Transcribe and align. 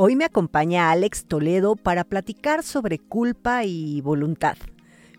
Hoy 0.00 0.14
me 0.14 0.24
acompaña 0.24 0.92
Alex 0.92 1.24
Toledo 1.24 1.74
para 1.74 2.04
platicar 2.04 2.62
sobre 2.62 3.00
culpa 3.00 3.64
y 3.64 4.00
voluntad. 4.00 4.56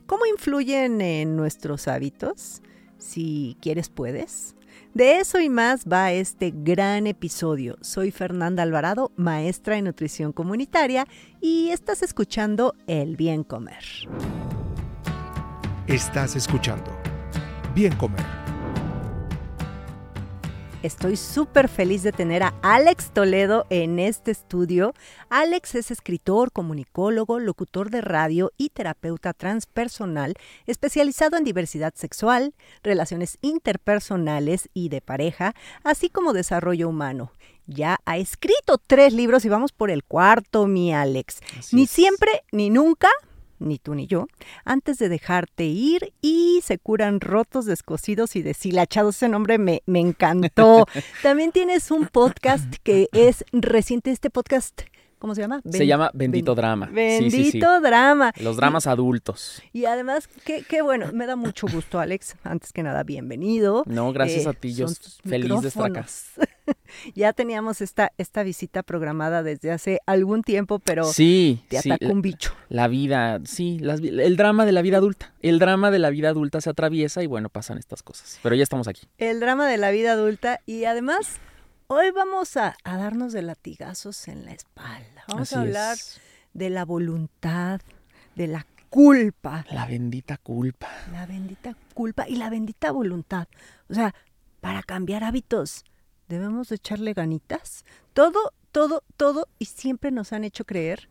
¿Cómo 0.06 0.26
influyen 0.26 1.02
en 1.02 1.36
nuestros 1.36 1.90
hábitos? 1.90 2.62
Si 2.98 3.58
quieres, 3.60 3.90
puedes. 3.90 4.56
De 4.94 5.18
eso 5.18 5.42
y 5.42 5.50
más 5.50 5.84
va 5.84 6.14
este 6.14 6.54
gran 6.56 7.08
episodio. 7.08 7.78
Soy 7.82 8.12
Fernanda 8.12 8.64
Alvarado, 8.64 9.12
maestra 9.18 9.78
en 9.78 9.84
nutrición 9.84 10.32
comunitaria, 10.32 11.06
y 11.42 11.72
estás 11.72 12.02
escuchando 12.02 12.74
El 12.88 13.18
Bien 13.18 13.44
Comer. 13.44 13.84
Estás 15.88 16.38
escuchando 16.38 16.90
Bien 17.76 17.94
Comer 17.98 18.49
Estoy 20.82 21.18
súper 21.18 21.68
feliz 21.68 22.04
de 22.04 22.14
tener 22.14 22.42
a 22.42 22.54
Alex 22.62 23.12
Toledo 23.12 23.66
en 23.70 24.00
este 24.00 24.32
estudio. 24.32 24.94
Alex 25.30 25.76
es 25.76 25.92
escritor, 25.92 26.54
comunicólogo, 26.54 27.40
locutor 27.40 27.90
de 27.90 28.00
radio 28.00 28.54
y 28.56 28.70
terapeuta 28.70 29.34
transpersonal 29.34 30.36
especializado 30.68 31.36
en 31.36 31.44
diversidad 31.44 31.94
sexual, 31.96 32.54
relaciones 32.82 33.40
interpersonales 33.42 34.70
y 34.74 34.88
de 34.88 35.02
pareja, 35.02 35.54
así 35.84 36.10
como 36.10 36.32
desarrollo 36.32 36.88
humano. 36.88 37.34
Ya 37.68 38.00
ha 38.06 38.18
escrito 38.18 38.78
tres 38.78 39.12
libros 39.12 39.44
y 39.44 39.50
vamos 39.50 39.74
por 39.74 39.92
el 39.92 40.06
cuarto, 40.06 40.66
mi 40.66 40.94
Alex. 40.94 41.42
ni 41.74 41.88
siempre, 41.88 42.32
ni 42.54 42.70
nunca, 42.70 43.10
ni 43.60 43.78
tú 43.78 43.96
ni 43.96 44.08
yo, 44.08 44.28
antes 44.66 44.98
de 44.98 45.10
dejarte 45.10 45.66
ir 45.66 46.14
y 46.22 46.62
se 46.64 46.78
curan 46.78 47.22
rotos, 47.22 47.66
descosidos 47.66 48.36
y 48.36 48.42
deshilachados. 48.42 49.18
Ese 49.18 49.30
nombre 49.30 49.58
me, 49.58 49.84
me 49.86 50.00
encantó. 50.00 50.86
También 51.24 51.52
tienes 51.52 51.92
un 51.92 52.08
podcast 52.08 52.76
que 52.84 53.10
es 53.14 53.46
reciente, 53.52 54.12
este 54.12 54.30
podcast 54.30 54.82
¿Cómo 55.20 55.36
se 55.36 55.42
llama? 55.42 55.62
se 55.70 55.86
llama 55.86 56.10
Bendito 56.14 56.56
Drama. 56.56 56.90
Bendito 56.92 57.82
Drama. 57.82 58.32
Los 58.40 58.56
dramas 58.56 58.88
adultos. 58.88 59.62
Y 59.74 59.84
además, 59.84 60.30
qué, 60.46 60.64
qué, 60.68 60.82
bueno, 60.82 61.12
me 61.12 61.28
da 61.28 61.36
mucho 61.36 61.68
gusto, 61.68 62.00
Alex. 62.00 62.38
Antes 62.44 62.72
que 62.72 62.84
nada, 62.84 63.04
bienvenido. 63.04 63.84
No, 63.86 64.14
gracias 64.14 64.48
a 64.48 64.54
ti, 64.54 64.74
yo 64.74 64.88
feliz 65.26 65.62
de 65.62 65.68
estar 65.68 65.92
acá. 65.92 66.06
ya 67.16 67.34
teníamos 67.34 67.82
esta, 67.82 68.14
esta 68.18 68.44
visita 68.44 68.82
programada 68.82 69.44
desde 69.44 69.72
hace 69.72 70.00
algún 70.06 70.42
tiempo, 70.42 70.80
pero 70.80 71.04
sí, 71.04 71.64
te 71.68 71.80
atacó 71.80 72.06
un 72.06 72.22
bicho. 72.22 72.54
La 72.70 72.88
vida, 72.88 73.42
sí, 73.44 73.78
el 73.82 74.38
drama 74.38 74.66
de 74.66 74.72
la 74.72 74.82
vida 74.82 74.98
adulta. 74.98 75.34
El 75.42 75.60
drama 75.60 75.92
de 75.92 76.00
la 76.00 76.12
vida 76.12 76.30
adulta 76.30 76.62
se 76.62 76.70
atraviesa 76.70 77.22
y 77.24 77.28
bueno, 77.28 77.50
pasan 77.50 77.78
estas 77.78 78.04
cosas. 78.04 78.40
Pero 78.42 78.56
ya 78.56 78.64
estamos 78.64 78.88
aquí. 78.88 79.08
El 79.18 79.42
drama 79.42 79.68
de 79.68 79.78
la 79.78 79.92
vida 79.92 80.14
adulta 80.14 80.62
y 80.66 80.86
además 80.86 81.40
Hoy 81.92 82.12
vamos 82.12 82.56
a, 82.56 82.78
darnos 82.84 83.34
de 83.34 83.42
latigazos 83.42 84.28
en 84.28 84.46
la 84.46 84.52
espalda. 84.52 85.24
Vamos 85.28 85.52
a 85.54 85.62
hablar 85.62 85.98
de 86.54 86.70
la 86.70 86.86
voluntad, 86.86 87.82
de 88.36 88.46
la 88.46 88.68
culpa. 88.92 89.66
La 89.72 89.88
bendita 89.88 90.38
culpa. 90.38 90.88
La 91.12 91.26
bendita 91.26 91.76
culpa 91.96 92.30
y 92.30 92.36
la 92.36 92.52
bendita 92.52 92.92
voluntad. 92.92 93.48
O 93.90 93.96
sea, 93.96 94.14
para 94.62 94.84
cambiar 94.84 95.24
hábitos, 95.24 95.84
debemos 96.28 96.72
echarle 96.72 97.14
ganitas. 97.14 97.86
Todo, 98.14 98.54
todo, 98.72 99.04
todo, 99.18 99.48
y 99.58 99.66
siempre 99.66 100.12
nos 100.12 100.32
han 100.32 100.44
hecho 100.44 100.66
creer 100.66 101.10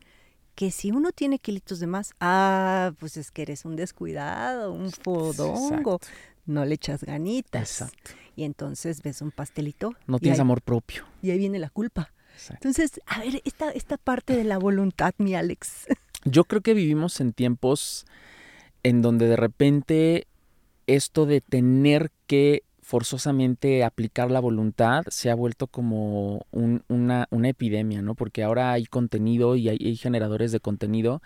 que 0.55 0.71
si 0.71 0.91
uno 0.91 1.11
tiene 1.11 1.39
kilitos 1.39 1.81
de 1.81 1.87
más, 1.87 2.13
ah, 2.21 2.93
pues 2.99 3.17
es 3.17 3.31
que 3.31 3.41
eres 3.41 3.65
un 3.65 3.75
descuidado, 3.75 4.71
un 4.71 4.93
fodongo, 4.93 5.99
no 6.45 6.63
le 6.63 6.75
echas 6.75 7.03
ganitas. 7.03 7.81
Exacto 7.81 8.11
y 8.39 8.45
entonces 8.45 9.01
ves 9.01 9.21
un 9.21 9.31
pastelito. 9.31 9.95
No 10.07 10.17
tienes 10.17 10.39
amor 10.39 10.61
propio. 10.61 11.03
Y 11.21 11.31
ahí 11.31 11.37
viene 11.37 11.59
la 11.59 11.69
culpa. 11.69 12.13
Entonces, 12.49 13.01
a 13.05 13.19
ver, 13.19 13.41
esta, 13.43 13.69
esta 13.71 13.97
parte 13.97 14.33
de 14.33 14.45
la 14.45 14.57
voluntad, 14.57 15.13
mi 15.17 15.35
Alex. 15.35 15.87
Yo 16.23 16.45
creo 16.45 16.61
que 16.61 16.73
vivimos 16.73 17.19
en 17.19 17.33
tiempos 17.33 18.05
en 18.81 19.01
donde 19.01 19.27
de 19.27 19.35
repente 19.35 20.27
esto 20.87 21.25
de 21.25 21.41
tener 21.41 22.11
que 22.27 22.63
forzosamente 22.81 23.83
aplicar 23.83 24.31
la 24.31 24.39
voluntad 24.39 25.03
se 25.09 25.29
ha 25.29 25.35
vuelto 25.35 25.67
como 25.67 26.45
una, 26.51 27.27
una, 27.29 27.49
epidemia, 27.49 28.01
¿no? 28.01 28.15
Porque 28.15 28.41
ahora 28.41 28.71
hay 28.71 28.85
contenido 28.85 29.57
y 29.57 29.67
hay, 29.67 29.97
generadores 29.97 30.53
de 30.53 30.61
contenido 30.61 31.21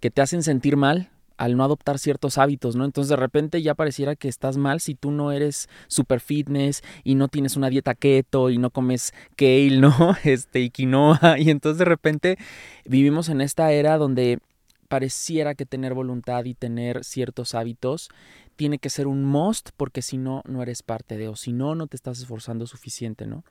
que 0.00 0.10
te 0.10 0.20
hacen 0.20 0.42
sentir 0.42 0.76
mal 0.76 1.08
al 1.38 1.56
no 1.56 1.64
adoptar 1.64 1.98
ciertos 1.98 2.36
hábitos, 2.36 2.76
¿no? 2.76 2.84
Entonces 2.84 3.08
de 3.08 3.16
repente 3.16 3.62
ya 3.62 3.74
pareciera 3.74 4.16
que 4.16 4.28
estás 4.28 4.56
mal 4.56 4.80
si 4.80 4.94
tú 4.94 5.10
no 5.10 5.32
eres 5.32 5.68
super 5.86 6.20
fitness 6.20 6.82
y 7.04 7.14
no 7.14 7.28
tienes 7.28 7.56
una 7.56 7.70
dieta 7.70 7.94
keto 7.94 8.50
y 8.50 8.58
no 8.58 8.70
comes 8.70 9.14
kale, 9.36 9.78
¿no? 9.80 9.94
Este, 10.24 10.60
y 10.60 10.70
quinoa. 10.70 11.38
Y 11.38 11.50
entonces 11.50 11.78
de 11.78 11.84
repente 11.84 12.38
vivimos 12.84 13.28
en 13.28 13.40
esta 13.40 13.72
era 13.72 13.96
donde 13.96 14.40
pareciera 14.88 15.54
que 15.54 15.66
tener 15.66 15.94
voluntad 15.94 16.44
y 16.44 16.54
tener 16.54 17.04
ciertos 17.04 17.54
hábitos 17.54 18.08
tiene 18.56 18.78
que 18.78 18.90
ser 18.90 19.06
un 19.06 19.24
must 19.24 19.70
porque 19.76 20.02
si 20.02 20.18
no, 20.18 20.42
no 20.46 20.62
eres 20.62 20.82
parte 20.82 21.16
de, 21.16 21.28
o 21.28 21.36
si 21.36 21.52
no, 21.52 21.76
no 21.76 21.86
te 21.86 21.94
estás 21.94 22.18
esforzando 22.18 22.66
suficiente, 22.66 23.26
¿no? 23.26 23.44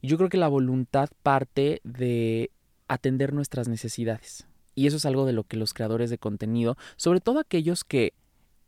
Y 0.00 0.06
yo 0.06 0.16
creo 0.16 0.28
que 0.28 0.36
la 0.36 0.46
voluntad 0.46 1.08
parte 1.24 1.80
de 1.82 2.50
atender 2.86 3.32
nuestras 3.32 3.66
necesidades. 3.66 4.46
Y 4.74 4.86
eso 4.86 4.96
es 4.96 5.06
algo 5.06 5.24
de 5.26 5.32
lo 5.32 5.44
que 5.44 5.56
los 5.56 5.74
creadores 5.74 6.10
de 6.10 6.18
contenido, 6.18 6.76
sobre 6.96 7.20
todo 7.20 7.38
aquellos 7.38 7.84
que 7.84 8.12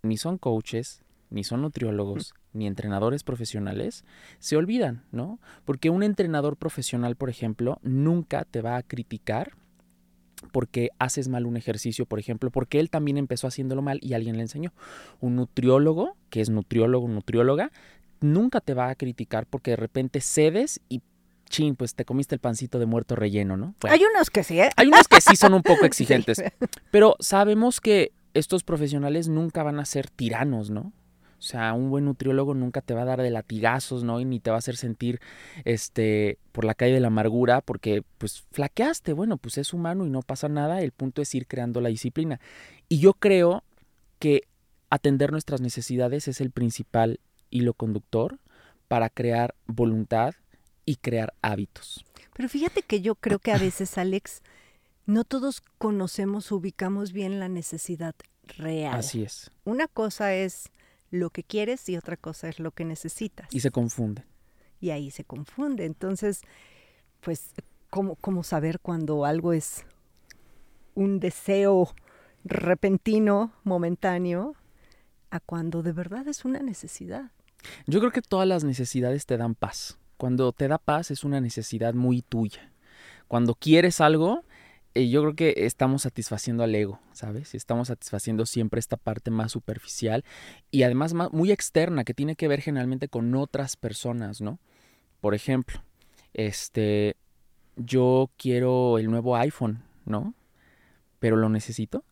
ni 0.03 0.17
son 0.17 0.39
coaches, 0.39 1.03
ni 1.31 1.44
son 1.44 1.62
nutriólogos, 1.62 2.34
ni 2.53 2.67
entrenadores 2.67 3.25
profesionales, 3.25 4.05
se 4.39 4.56
olvidan, 4.56 5.05
¿no? 5.12 5.41
Porque 5.65 5.91
un 5.91 6.03
entrenador 6.03 6.56
profesional, 6.56 7.16
por 7.16 7.31
ejemplo, 7.31 7.78
nunca 7.83 8.45
te 8.45 8.62
va 8.62 8.77
a 8.77 8.83
criticar 8.83 9.53
porque 10.53 10.91
haces 10.99 11.28
mal 11.28 11.47
un 11.47 11.56
ejercicio, 11.56 12.06
por 12.06 12.19
ejemplo, 12.19 12.50
porque 12.50 12.78
él 12.78 12.91
también 12.91 13.16
empezó 13.16 13.47
haciéndolo 13.47 13.83
mal 13.83 13.99
y 14.03 14.15
alguien 14.15 14.37
le 14.37 14.43
enseñó. 14.43 14.72
Un 15.21 15.37
nutriólogo, 15.37 16.16
que 16.31 16.41
es 16.41 16.50
nutriólogo, 16.50 17.09
nutrióloga, 17.09 17.72
nunca 18.21 18.61
te 18.61 18.75
va 18.75 18.89
a 18.89 18.95
criticar 18.95 19.47
porque 19.47 19.72
de 19.72 19.77
repente 19.77 20.21
cedes 20.21 20.81
y 20.89 21.03
chin, 21.49 21.77
pues 21.77 21.95
te 21.95 22.05
comiste 22.05 22.34
el 22.34 22.41
pancito 22.41 22.79
de 22.79 22.87
muerto 22.87 23.17
relleno, 23.17 23.57
¿no? 23.57 23.75
hay 23.83 24.03
unos 24.05 24.31
que 24.31 24.43
sí, 24.45 24.61
¿eh? 24.61 24.71
Hay 24.77 24.89
unos 24.89 25.09
que 25.09 25.21
sí 25.21 25.37
son 25.37 25.55
un 25.55 25.62
poco 25.62 25.84
exigentes, 25.87 26.43
pero 26.91 27.17
sabemos 27.21 27.81
que 27.81 28.12
estos 28.34 28.65
profesionales 28.65 29.29
nunca 29.29 29.62
van 29.62 29.81
a 29.81 29.84
ser 29.84 30.11
tiranos, 30.11 30.71
¿no? 30.71 30.93
O 31.39 31.43
sea, 31.43 31.75
un 31.75 31.91
buen 31.91 32.07
nutriólogo 32.07 32.55
nunca 32.55 32.81
te 32.81 32.95
va 32.95 33.03
a 33.03 33.07
dar 33.07 33.21
de 33.21 33.31
latigazos, 33.31 34.05
¿no? 34.05 34.21
Y 34.21 34.25
ni 34.25 34.41
te 34.41 34.51
va 34.51 34.57
a 34.57 34.59
hacer 34.59 34.77
sentir 34.77 35.21
este 35.65 36.39
por 36.53 36.65
la 36.65 36.75
calle 36.75 36.95
de 36.95 37.01
la 37.01 37.09
amargura 37.09 37.61
porque 37.61 38.03
pues 38.19 38.45
flaqueaste, 38.53 39.13
bueno, 39.13 39.37
pues 39.37 39.59
es 39.59 39.75
humano 39.75 40.07
y 40.07 40.11
no 40.11 40.23
pasa 40.23 40.49
nada, 40.49 40.81
el 40.81 40.93
punto 40.93 41.21
es 41.21 41.34
ir 41.34 41.47
creando 41.47 41.81
la 41.81 41.91
disciplina. 41.91 42.41
Y 42.89 43.01
yo 43.01 43.13
creo 43.13 43.65
que 44.19 44.43
atender 44.89 45.31
nuestras 45.31 45.61
necesidades 45.61 46.27
es 46.27 46.41
el 46.41 46.51
principal 46.51 47.21
hilo 47.51 47.75
conductor 47.75 48.39
para 48.89 49.11
crear 49.11 49.55
voluntad 49.67 50.34
y 50.86 50.97
crear 50.97 51.34
hábitos. 51.42 52.06
Pero 52.32 52.48
fíjate 52.48 52.83
que 52.83 53.03
yo 53.03 53.16
creo 53.16 53.38
que 53.38 53.53
a 53.53 53.59
veces, 53.59 53.98
Alex, 53.98 54.42
no 55.04 55.24
todos 55.24 55.62
conocemos, 55.78 56.50
ubicamos 56.53 57.12
bien 57.12 57.38
la 57.41 57.48
necesidad 57.48 58.15
real. 58.56 58.94
Así 58.94 59.22
es. 59.22 59.50
Una 59.65 59.88
cosa 59.88 60.34
es 60.34 60.71
lo 61.10 61.30
que 61.30 61.42
quieres 61.42 61.88
y 61.88 61.97
otra 61.97 62.16
cosa 62.16 62.48
es 62.48 62.59
lo 62.60 62.71
que 62.71 62.84
necesitas. 62.84 63.53
Y 63.53 63.60
se 63.60 63.71
confunde. 63.71 64.24
Y 64.80 64.91
ahí 64.91 65.10
se 65.10 65.24
confunde. 65.24 65.84
Entonces, 65.84 66.42
pues, 67.21 67.50
¿cómo, 67.91 68.16
cómo 68.16 68.42
saber 68.42 68.80
cuando 68.80 69.24
algo 69.24 69.53
es 69.53 69.84
un 70.94 71.21
deseo 71.21 71.94
repentino, 72.44 73.53
momentáneo, 73.65 74.54
a 75.30 75.41
cuando 75.41 75.82
de 75.82 75.92
verdad 75.92 76.28
es 76.28 76.44
una 76.44 76.60
necesidad? 76.60 77.30
Yo 77.86 77.98
creo 78.00 78.12
que 78.12 78.22
todas 78.22 78.47
las 78.47 78.65
necesidades 78.65 79.27
te 79.27 79.36
dan 79.36 79.54
paz. 79.54 79.98
Cuando 80.16 80.53
te 80.53 80.68
da 80.68 80.78
paz 80.78 81.10
es 81.10 81.24
una 81.24 81.41
necesidad 81.41 81.95
muy 81.95 82.22
tuya. 82.22 82.72
Cuando 83.28 83.54
quieres 83.54 84.01
algo, 84.01 84.45
eh, 84.95 85.09
yo 85.10 85.21
creo 85.21 85.34
que 85.34 85.66
estamos 85.66 86.03
satisfaciendo 86.03 86.63
al 86.63 86.74
ego, 86.74 87.01
¿sabes? 87.13 87.54
Estamos 87.54 87.89
satisfaciendo 87.89 88.47
siempre 88.47 88.80
esta 88.80 88.97
parte 88.97 89.30
más 89.30 89.53
superficial 89.53 90.24
y 90.71 90.84
además 90.84 91.13
muy 91.33 91.53
externa 91.53 92.04
que 92.04 92.15
tiene 92.15 92.34
que 92.34 92.48
ver 92.48 92.63
generalmente 92.63 93.09
con 93.09 93.34
otras 93.34 93.77
personas, 93.77 94.41
¿no? 94.41 94.59
Por 95.21 95.34
ejemplo, 95.34 95.83
este, 96.33 97.16
yo 97.77 98.30
quiero 98.39 98.98
el 98.98 99.10
nuevo 99.10 99.36
iPhone, 99.36 99.83
¿no? 100.07 100.34
Pero 101.18 101.36
lo 101.36 101.51
necesito. 101.51 102.04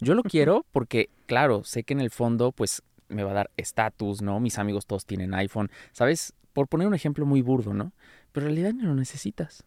Yo 0.00 0.14
lo 0.14 0.22
quiero 0.22 0.64
porque, 0.72 1.10
claro, 1.26 1.64
sé 1.64 1.82
que 1.82 1.92
en 1.92 2.00
el 2.00 2.10
fondo, 2.10 2.52
pues, 2.52 2.82
me 3.08 3.24
va 3.24 3.32
a 3.32 3.34
dar 3.34 3.50
estatus, 3.56 4.22
¿no? 4.22 4.40
Mis 4.40 4.58
amigos 4.58 4.86
todos 4.86 5.04
tienen 5.04 5.34
iPhone, 5.34 5.70
¿sabes? 5.92 6.34
Por 6.58 6.66
poner 6.66 6.88
un 6.88 6.94
ejemplo 6.94 7.24
muy 7.24 7.40
burdo, 7.40 7.72
¿no? 7.72 7.92
Pero 8.32 8.48
en 8.48 8.52
realidad 8.56 8.74
no 8.74 8.88
lo 8.88 8.96
necesitas. 8.96 9.62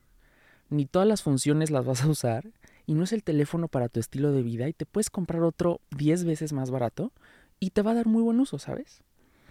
Ni 0.70 0.86
todas 0.86 1.08
las 1.08 1.24
funciones 1.24 1.72
las 1.72 1.86
vas 1.86 2.04
a 2.04 2.10
usar 2.10 2.52
y 2.86 2.96
no 2.96 3.06
es 3.06 3.14
el 3.14 3.24
teléfono 3.24 3.70
para 3.70 3.88
tu 3.88 4.02
estilo 4.02 4.34
de 4.34 4.42
vida 4.44 4.68
y 4.68 4.74
te 4.74 4.86
puedes 4.86 5.10
comprar 5.10 5.42
otro 5.44 5.80
10 5.96 6.26
veces 6.26 6.52
más 6.52 6.70
barato 6.70 7.14
y 7.62 7.70
te 7.70 7.82
va 7.82 7.92
a 7.92 7.94
dar 7.94 8.08
muy 8.08 8.22
buen 8.22 8.42
uso, 8.42 8.60
¿sabes? 8.60 9.04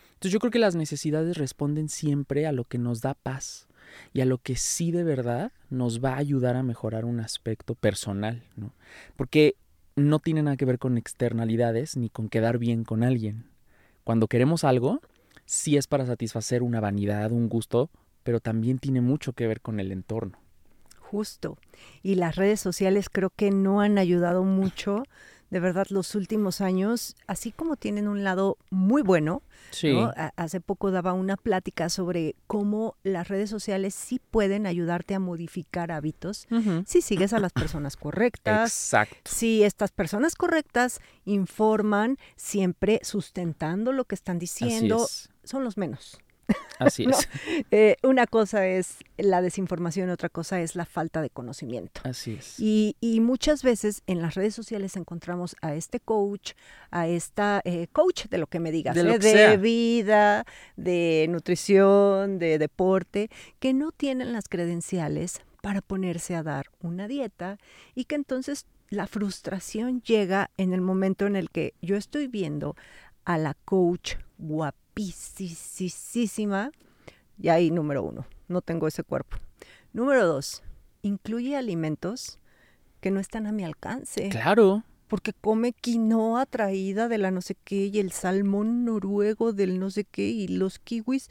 Entonces 0.08 0.32
yo 0.32 0.38
creo 0.38 0.50
que 0.50 0.58
las 0.58 0.74
necesidades 0.74 1.38
responden 1.38 1.88
siempre 1.88 2.46
a 2.46 2.52
lo 2.52 2.64
que 2.64 2.76
nos 2.76 3.00
da 3.00 3.14
paz 3.14 3.68
y 4.12 4.20
a 4.20 4.26
lo 4.26 4.36
que 4.36 4.56
sí 4.56 4.92
de 4.92 5.02
verdad 5.02 5.50
nos 5.70 6.04
va 6.04 6.16
a 6.16 6.18
ayudar 6.18 6.56
a 6.56 6.62
mejorar 6.62 7.06
un 7.06 7.20
aspecto 7.20 7.74
personal, 7.74 8.42
¿no? 8.54 8.74
Porque 9.16 9.56
no 9.96 10.18
tiene 10.18 10.42
nada 10.42 10.58
que 10.58 10.66
ver 10.66 10.78
con 10.78 10.98
externalidades 10.98 11.96
ni 11.96 12.10
con 12.10 12.28
quedar 12.28 12.58
bien 12.58 12.84
con 12.84 13.02
alguien. 13.02 13.46
Cuando 14.04 14.28
queremos 14.28 14.62
algo, 14.62 15.00
sí 15.50 15.76
es 15.76 15.88
para 15.88 16.06
satisfacer 16.06 16.62
una 16.62 16.78
vanidad, 16.78 17.32
un 17.32 17.48
gusto, 17.48 17.90
pero 18.22 18.38
también 18.38 18.78
tiene 18.78 19.00
mucho 19.00 19.32
que 19.32 19.48
ver 19.48 19.60
con 19.60 19.80
el 19.80 19.90
entorno. 19.90 20.38
Justo. 21.00 21.58
Y 22.04 22.14
las 22.14 22.36
redes 22.36 22.60
sociales 22.60 23.08
creo 23.10 23.30
que 23.30 23.50
no 23.50 23.80
han 23.80 23.98
ayudado 23.98 24.44
mucho 24.44 25.02
de 25.50 25.58
verdad 25.58 25.88
los 25.90 26.14
últimos 26.14 26.60
años, 26.60 27.16
así 27.26 27.50
como 27.50 27.74
tienen 27.74 28.06
un 28.06 28.22
lado 28.22 28.56
muy 28.70 29.02
bueno, 29.02 29.42
hace 30.36 30.60
poco 30.60 30.92
daba 30.92 31.12
una 31.12 31.36
plática 31.36 31.88
sobre 31.88 32.36
cómo 32.46 32.94
las 33.02 33.26
redes 33.26 33.50
sociales 33.50 33.92
sí 33.96 34.20
pueden 34.30 34.64
ayudarte 34.64 35.16
a 35.16 35.18
modificar 35.18 35.90
hábitos 35.90 36.46
si 36.86 37.02
sigues 37.02 37.32
a 37.32 37.40
las 37.40 37.52
personas 37.52 37.96
correctas. 37.96 38.70
Exacto. 38.70 39.28
Si 39.28 39.64
estas 39.64 39.90
personas 39.90 40.36
correctas 40.36 41.00
informan 41.24 42.16
siempre 42.36 43.00
sustentando 43.02 43.92
lo 43.92 44.04
que 44.04 44.14
están 44.14 44.38
diciendo, 44.38 45.04
son 45.50 45.64
los 45.64 45.76
menos. 45.76 46.20
Así 46.78 47.04
es. 47.10 47.28
Eh, 47.70 47.96
una 48.02 48.26
cosa 48.26 48.66
es 48.66 48.98
la 49.16 49.42
desinformación, 49.42 50.10
otra 50.10 50.28
cosa 50.28 50.60
es 50.60 50.74
la 50.76 50.84
falta 50.84 51.22
de 51.22 51.30
conocimiento. 51.30 52.00
Así 52.04 52.36
es. 52.38 52.58
Y, 52.58 52.96
muchas 53.20 53.62
veces 53.62 54.02
en 54.06 54.22
las 54.22 54.34
redes 54.34 54.54
sociales 54.54 54.96
encontramos 54.96 55.54
a 55.60 55.74
este 55.74 56.00
coach, 56.00 56.52
a 56.90 57.06
esta 57.06 57.60
eh, 57.64 57.86
coach 57.92 58.26
de 58.26 58.38
lo 58.38 58.46
que 58.46 58.60
me 58.60 58.72
digas, 58.72 58.94
de, 58.94 59.52
¿eh? 59.52 59.56
vida, 59.58 60.44
de 60.76 61.26
nutrición, 61.28 62.38
de 62.38 62.58
deporte, 62.58 63.30
que 63.58 63.74
no 63.74 63.92
tienen 63.92 64.32
las 64.32 64.48
credenciales 64.48 65.42
para 65.62 65.82
ponerse 65.82 66.34
a 66.34 66.42
dar 66.42 66.66
una 66.80 67.06
dieta 67.06 67.58
y 67.94 68.04
que 68.04 68.14
entonces 68.14 68.66
la 68.88 69.06
frustración 69.06 70.02
llega 70.02 70.50
en 70.56 70.72
el 70.72 70.80
momento 70.80 71.26
en 71.26 71.36
el 71.36 71.50
que 71.50 71.74
yo 71.82 71.96
estoy 71.96 72.26
viendo 72.26 72.74
a 73.24 73.36
la 73.36 73.54
coach 73.64 74.14
guapa 74.38 74.78
guapísima. 75.00 76.70
Y 77.38 77.48
ahí, 77.48 77.70
número 77.70 78.02
uno, 78.02 78.26
no 78.48 78.60
tengo 78.60 78.86
ese 78.86 79.02
cuerpo. 79.02 79.38
Número 79.92 80.26
dos, 80.26 80.62
incluye 81.02 81.56
alimentos 81.56 82.38
que 83.00 83.10
no 83.10 83.20
están 83.20 83.46
a 83.46 83.52
mi 83.52 83.64
alcance. 83.64 84.28
Claro. 84.28 84.84
Porque 85.08 85.32
come 85.32 85.72
quinoa 85.72 86.46
traída 86.46 87.08
de 87.08 87.18
la 87.18 87.30
no 87.30 87.40
sé 87.40 87.56
qué 87.64 87.86
y 87.86 87.98
el 87.98 88.12
salmón 88.12 88.84
noruego 88.84 89.52
del 89.52 89.80
no 89.80 89.90
sé 89.90 90.04
qué 90.04 90.28
y 90.28 90.46
los 90.48 90.78
kiwis. 90.78 91.28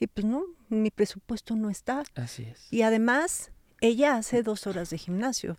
Y 0.00 0.06
pues 0.06 0.24
no, 0.24 0.44
mi 0.68 0.90
presupuesto 0.90 1.56
no 1.56 1.68
está. 1.68 2.04
Así 2.14 2.44
es. 2.44 2.68
Y 2.70 2.82
además, 2.82 3.50
ella 3.80 4.16
hace 4.16 4.42
dos 4.42 4.66
horas 4.66 4.90
de 4.90 4.98
gimnasio 4.98 5.58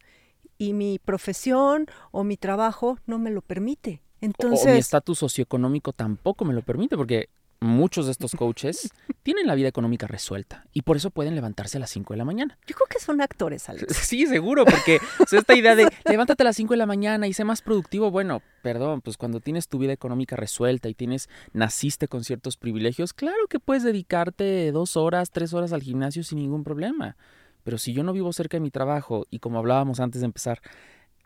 y 0.57 0.73
mi 0.73 0.97
profesión 0.97 1.88
o 2.11 2.23
mi 2.23 2.38
trabajo 2.38 2.97
no 3.06 3.19
me 3.19 3.29
lo 3.29 3.41
permite. 3.41 4.01
Entonces, 4.21 4.65
o 4.65 4.69
mi 4.71 4.79
estatus 4.79 5.19
socioeconómico 5.19 5.94
tampoco 5.94 6.45
me 6.45 6.53
lo 6.53 6.61
permite, 6.61 6.97
porque 6.97 7.29
muchos 7.61 8.06
de 8.06 8.11
estos 8.11 8.31
coaches 8.35 8.91
tienen 9.23 9.47
la 9.47 9.56
vida 9.56 9.67
económica 9.67 10.07
resuelta 10.07 10.65
y 10.73 10.81
por 10.81 10.97
eso 10.97 11.11
pueden 11.11 11.35
levantarse 11.35 11.77
a 11.77 11.79
las 11.79 11.89
5 11.91 12.13
de 12.13 12.17
la 12.17 12.25
mañana. 12.25 12.57
Yo 12.67 12.75
creo 12.75 12.88
que 12.89 13.00
son 13.00 13.21
actores, 13.21 13.69
Alex. 13.69 13.97
Sí, 14.09 14.25
seguro, 14.25 14.65
porque 14.65 15.00
esta 15.31 15.56
idea 15.56 15.75
de 15.75 15.88
levántate 16.09 16.44
a 16.44 16.45
las 16.45 16.56
5 16.56 16.73
de 16.73 16.77
la 16.77 16.85
mañana 16.85 17.27
y 17.27 17.33
sé 17.33 17.44
más 17.44 17.61
productivo, 17.61 18.11
bueno, 18.11 18.41
perdón, 18.63 19.01
pues 19.01 19.17
cuando 19.17 19.39
tienes 19.39 19.67
tu 19.67 19.77
vida 19.77 19.94
económica 19.94 20.35
resuelta 20.35 20.89
y 20.89 20.94
tienes, 20.94 21.29
naciste 21.53 22.07
con 22.07 22.23
ciertos 22.23 22.57
privilegios, 22.57 23.13
claro 23.13 23.47
que 23.47 23.59
puedes 23.59 23.83
dedicarte 23.83 24.71
dos 24.71 24.97
horas, 24.97 25.31
tres 25.31 25.53
horas 25.53 25.73
al 25.73 25.83
gimnasio 25.83 26.23
sin 26.23 26.39
ningún 26.39 26.63
problema. 26.63 27.15
Pero 27.63 27.77
si 27.77 27.94
yo 27.94 28.03
no 28.03 28.13
vivo 28.13 28.33
cerca 28.33 28.57
de 28.57 28.61
mi 28.61 28.71
trabajo 28.71 29.27
y 29.29 29.39
como 29.39 29.59
hablábamos 29.59 30.00
antes 30.00 30.21
de 30.21 30.25
empezar, 30.25 30.61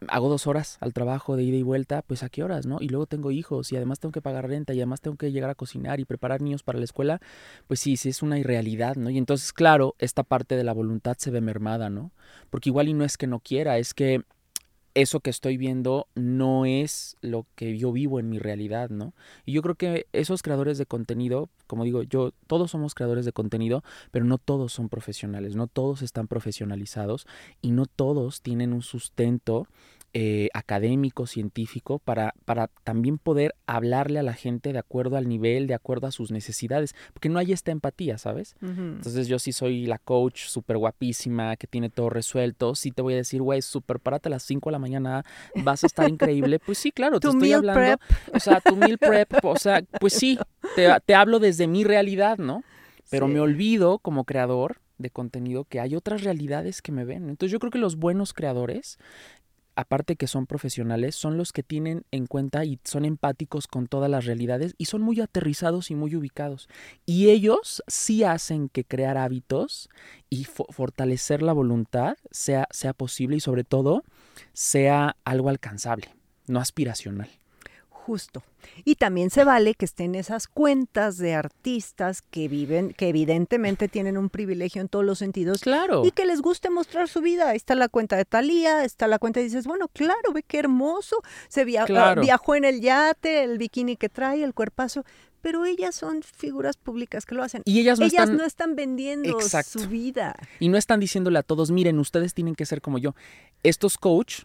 hago 0.10 0.30
dos 0.30 0.48
horas 0.48 0.78
al 0.82 0.94
trabajo 0.94 1.36
de 1.36 1.44
ida 1.44 1.58
y 1.58 1.64
vuelta, 1.64 2.02
pues 2.02 2.24
a 2.24 2.30
qué 2.30 2.44
horas, 2.44 2.66
¿no? 2.66 2.78
Y 2.82 2.90
luego 2.90 3.06
tengo 3.06 3.32
hijos 3.32 3.72
y 3.72 3.76
además 3.76 4.00
tengo 4.00 4.12
que 4.12 4.22
pagar 4.22 4.48
renta 4.48 4.74
y 4.74 4.80
además 4.80 5.02
tengo 5.02 5.18
que 5.18 5.32
llegar 5.32 5.50
a 5.50 5.56
cocinar 5.56 6.00
y 6.00 6.06
preparar 6.06 6.42
niños 6.42 6.64
para 6.64 6.80
la 6.80 6.86
escuela, 6.86 7.22
pues 7.68 7.80
sí, 7.80 7.98
sí 7.98 8.10
es 8.10 8.22
una 8.22 8.40
irrealidad, 8.40 8.96
¿no? 8.96 9.10
Y 9.10 9.18
entonces, 9.18 9.54
claro, 9.54 9.96
esta 10.00 10.24
parte 10.24 10.56
de 10.56 10.64
la 10.64 10.74
voluntad 10.74 11.16
se 11.18 11.32
ve 11.32 11.42
mermada, 11.42 11.90
¿no? 11.90 12.12
Porque 12.50 12.70
igual 12.70 12.90
y 12.90 12.94
no 12.94 13.04
es 13.04 13.18
que 13.18 13.28
no 13.28 13.40
quiera, 13.40 13.78
es 13.78 13.94
que 13.94 14.24
eso 14.96 15.20
que 15.20 15.30
estoy 15.30 15.58
viendo 15.58 16.08
no 16.16 16.66
es 16.66 17.18
lo 17.22 17.46
que 17.56 17.78
yo 17.78 17.92
vivo 17.92 18.20
en 18.20 18.30
mi 18.30 18.40
realidad, 18.40 18.90
¿no? 18.90 19.14
Y 19.46 19.54
yo 19.54 19.62
creo 19.62 19.76
que 19.76 20.08
esos 20.14 20.42
creadores 20.44 20.78
de 20.78 20.86
contenido, 20.86 21.50
como 21.68 21.84
digo, 21.84 22.04
yo, 22.04 22.32
todos 22.48 22.72
somos 22.72 22.94
creadores 22.94 23.26
de 23.26 23.34
contenido, 23.34 23.84
pero 24.12 24.26
no 24.26 24.38
todos 24.38 24.74
son 24.74 24.90
profesionales, 24.90 25.56
no 25.56 25.68
todos 25.68 26.02
están 26.02 26.28
profesionalizados 26.28 27.26
y 27.62 27.72
no 27.72 27.86
todos 27.86 28.42
tienen 28.42 28.74
un 28.74 28.82
sustento 28.82 29.68
eh, 30.16 30.50
académico, 30.54 31.26
científico, 31.26 31.98
para, 31.98 32.36
para 32.46 32.70
también 32.84 33.18
poder 33.18 33.56
hablarle 33.66 34.20
a 34.20 34.24
la 34.24 34.34
gente 34.34 34.72
de 34.72 34.78
acuerdo 34.78 35.18
al 35.18 35.28
nivel, 35.28 35.66
de 35.66 35.74
acuerdo 35.74 36.06
a 36.06 36.12
sus 36.12 36.30
necesidades, 36.30 36.94
porque 37.14 37.30
no 37.30 37.40
hay 37.40 37.52
esta 37.52 37.72
empatía, 37.72 38.20
¿sabes? 38.20 38.56
Entonces 38.62 39.28
yo 39.28 39.40
sí 39.40 39.54
soy 39.54 39.88
la 39.88 39.98
coach 39.98 40.46
súper 40.46 40.78
guapísima, 40.78 41.56
que 41.56 41.66
tiene 41.66 41.90
todo 41.90 42.12
resuelto, 42.12 42.76
sí 42.76 42.92
te 42.92 43.02
voy 43.02 43.16
a 43.16 43.18
decir, 43.18 43.42
güey, 43.42 43.64
súper 43.64 44.00
párate 44.00 44.30
a 44.30 44.32
las 44.32 44.44
5 44.44 44.70
de 44.70 44.72
la 44.72 44.78
mañana, 44.78 45.26
vas 45.56 45.84
a 45.84 45.88
estar 45.88 46.08
increíble, 46.08 46.60
pues 46.60 46.78
sí, 46.78 46.92
claro, 46.92 47.20
te 47.20 47.30
estoy 47.30 47.54
hablando, 47.54 47.98
o 48.34 48.40
sea, 48.40 48.62
tu 48.62 48.76
meal 48.76 49.00
prep, 49.00 49.44
o 49.44 49.58
sea, 49.58 49.82
pues 50.00 50.14
sí, 50.14 50.38
te, 50.76 50.90
te 51.08 51.16
hablo 51.16 51.40
desde 51.40 51.66
mi 51.66 51.84
realidad, 51.84 52.38
¿no? 52.38 52.64
Pero 53.10 53.28
me 53.28 53.40
olvido 53.40 53.98
como 53.98 54.26
creador 54.26 54.80
de 54.98 55.10
contenido 55.10 55.66
que 55.66 55.80
hay 55.80 55.96
otras 55.96 56.24
realidades 56.24 56.82
que 56.82 56.92
me 56.92 57.04
ven. 57.04 57.30
Entonces 57.30 57.52
yo 57.52 57.60
creo 57.60 57.72
que 57.72 57.80
los 57.80 57.98
buenos 57.98 58.34
creadores 58.34 58.98
aparte 59.76 60.16
que 60.16 60.28
son 60.28 60.46
profesionales, 60.46 61.16
son 61.16 61.38
los 61.38 61.52
que 61.52 61.64
tienen 61.64 62.06
en 62.12 62.28
cuenta 62.28 62.66
y 62.66 62.80
son 62.84 63.06
empáticos 63.06 63.68
con 63.68 63.88
todas 63.88 64.10
las 64.10 64.26
realidades 64.26 64.76
y 64.78 64.86
son 64.86 65.02
muy 65.02 65.20
aterrizados 65.22 65.92
y 65.92 65.96
muy 65.96 66.16
ubicados. 66.16 66.70
Y 67.06 67.30
ellos 67.30 67.84
sí 67.88 68.24
hacen 68.24 68.70
que 68.70 68.86
crear 68.86 69.18
hábitos 69.18 69.90
y 70.30 70.46
fortalecer 70.46 71.42
la 71.42 71.54
voluntad 71.54 72.18
sea, 72.32 72.68
sea 72.72 72.94
posible 72.94 73.38
y 73.38 73.40
sobre 73.40 73.64
todo 73.64 74.04
sea 74.54 75.18
algo 75.24 75.50
alcanzable, 75.50 76.14
no 76.48 76.60
aspiracional. 76.60 77.30
Justo. 78.06 78.44
Y 78.84 78.96
también 78.96 79.30
se 79.30 79.46
vale 79.46 79.76
que 79.76 79.86
estén 79.86 80.14
esas 80.16 80.48
cuentas 80.48 81.18
de 81.18 81.36
artistas 81.36 82.22
que 82.22 82.50
viven, 82.50 82.94
que 82.94 83.08
evidentemente 83.08 83.88
tienen 83.88 84.18
un 84.18 84.30
privilegio 84.30 84.82
en 84.82 84.90
todos 84.90 85.06
los 85.06 85.20
sentidos. 85.20 85.62
Claro. 85.62 86.04
Y 86.04 86.12
que 86.12 86.26
les 86.26 86.42
guste 86.42 86.70
mostrar 86.70 87.08
su 87.08 87.22
vida. 87.22 87.50
Ahí 87.50 87.56
está 87.56 87.76
la 87.76 87.88
cuenta 87.88 88.18
de 88.18 88.26
Talía, 88.26 88.84
está 88.84 89.08
la 89.08 89.20
cuenta 89.20 89.40
y 89.40 89.46
dices, 89.46 89.66
bueno, 89.66 89.88
claro, 89.88 90.34
ve 90.34 90.44
qué 90.44 90.60
hermoso. 90.60 91.16
Se 91.48 91.62
ah, 91.62 92.16
viajó 92.16 92.56
en 92.56 92.66
el 92.66 92.82
yate, 92.82 93.46
el 93.46 93.58
bikini 93.58 93.96
que 93.96 94.10
trae, 94.10 94.44
el 94.44 94.54
cuerpazo. 94.54 95.06
Pero 95.40 95.64
ellas 95.64 95.96
son 95.96 96.24
figuras 96.24 96.76
públicas 96.76 97.26
que 97.26 97.36
lo 97.36 97.44
hacen. 97.44 97.62
Y 97.64 97.80
ellas 97.80 98.00
no, 98.00 98.06
ellas 98.06 98.24
están... 98.24 98.38
no 98.38 98.44
están 98.44 98.76
vendiendo 98.76 99.40
su 99.66 99.88
vida. 99.88 100.36
Y 100.60 100.68
no 100.68 100.78
están 100.78 101.00
diciéndole 101.00 101.40
a 101.40 101.44
todos, 101.44 101.72
miren, 101.72 102.00
ustedes 102.00 102.34
tienen 102.34 102.56
que 102.56 102.66
ser 102.66 102.82
como 102.82 102.98
yo. 102.98 103.16
Estos 103.64 103.98
coach 103.98 104.44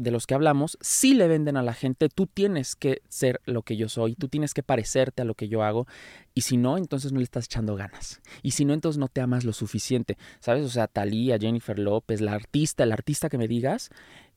de 0.00 0.10
los 0.10 0.26
que 0.26 0.34
hablamos, 0.34 0.78
sí 0.80 1.14
le 1.14 1.28
venden 1.28 1.56
a 1.56 1.62
la 1.62 1.74
gente, 1.74 2.08
tú 2.08 2.26
tienes 2.26 2.76
que 2.76 3.02
ser 3.08 3.40
lo 3.44 3.62
que 3.62 3.76
yo 3.76 3.88
soy, 3.88 4.14
tú 4.14 4.28
tienes 4.28 4.54
que 4.54 4.62
parecerte 4.62 5.22
a 5.22 5.24
lo 5.24 5.34
que 5.34 5.48
yo 5.48 5.62
hago, 5.62 5.86
y 6.34 6.42
si 6.42 6.56
no, 6.56 6.76
entonces 6.76 7.12
no 7.12 7.18
le 7.18 7.24
estás 7.24 7.46
echando 7.46 7.74
ganas. 7.76 8.20
Y 8.42 8.52
si 8.52 8.64
no, 8.64 8.74
entonces 8.74 8.98
no 8.98 9.08
te 9.08 9.20
amas 9.20 9.44
lo 9.44 9.52
suficiente, 9.52 10.16
¿sabes? 10.40 10.64
O 10.64 10.68
sea, 10.68 10.86
Talía, 10.86 11.38
Jennifer 11.38 11.78
López, 11.78 12.20
la 12.20 12.32
artista, 12.32 12.84
el 12.84 12.92
artista 12.92 13.28
que 13.28 13.38
me 13.38 13.48
digas, 13.48 13.90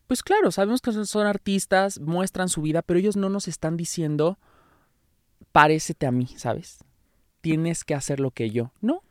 pues 0.07 0.23
claro, 0.23 0.51
sabemos 0.51 0.81
que 0.81 0.91
son 0.91 1.27
artistas, 1.27 1.99
muestran 1.99 2.49
su 2.49 2.61
vida, 2.61 2.81
pero 2.81 2.99
ellos 2.99 3.15
no 3.15 3.29
nos 3.29 3.47
están 3.47 3.77
diciendo, 3.77 4.39
parécete 5.51 6.05
a 6.05 6.11
mí, 6.11 6.27
¿sabes? 6.35 6.79
Tienes 7.41 7.83
que 7.83 7.95
hacer 7.95 8.19
lo 8.19 8.31
que 8.31 8.49
yo. 8.49 8.71
No, 8.81 9.03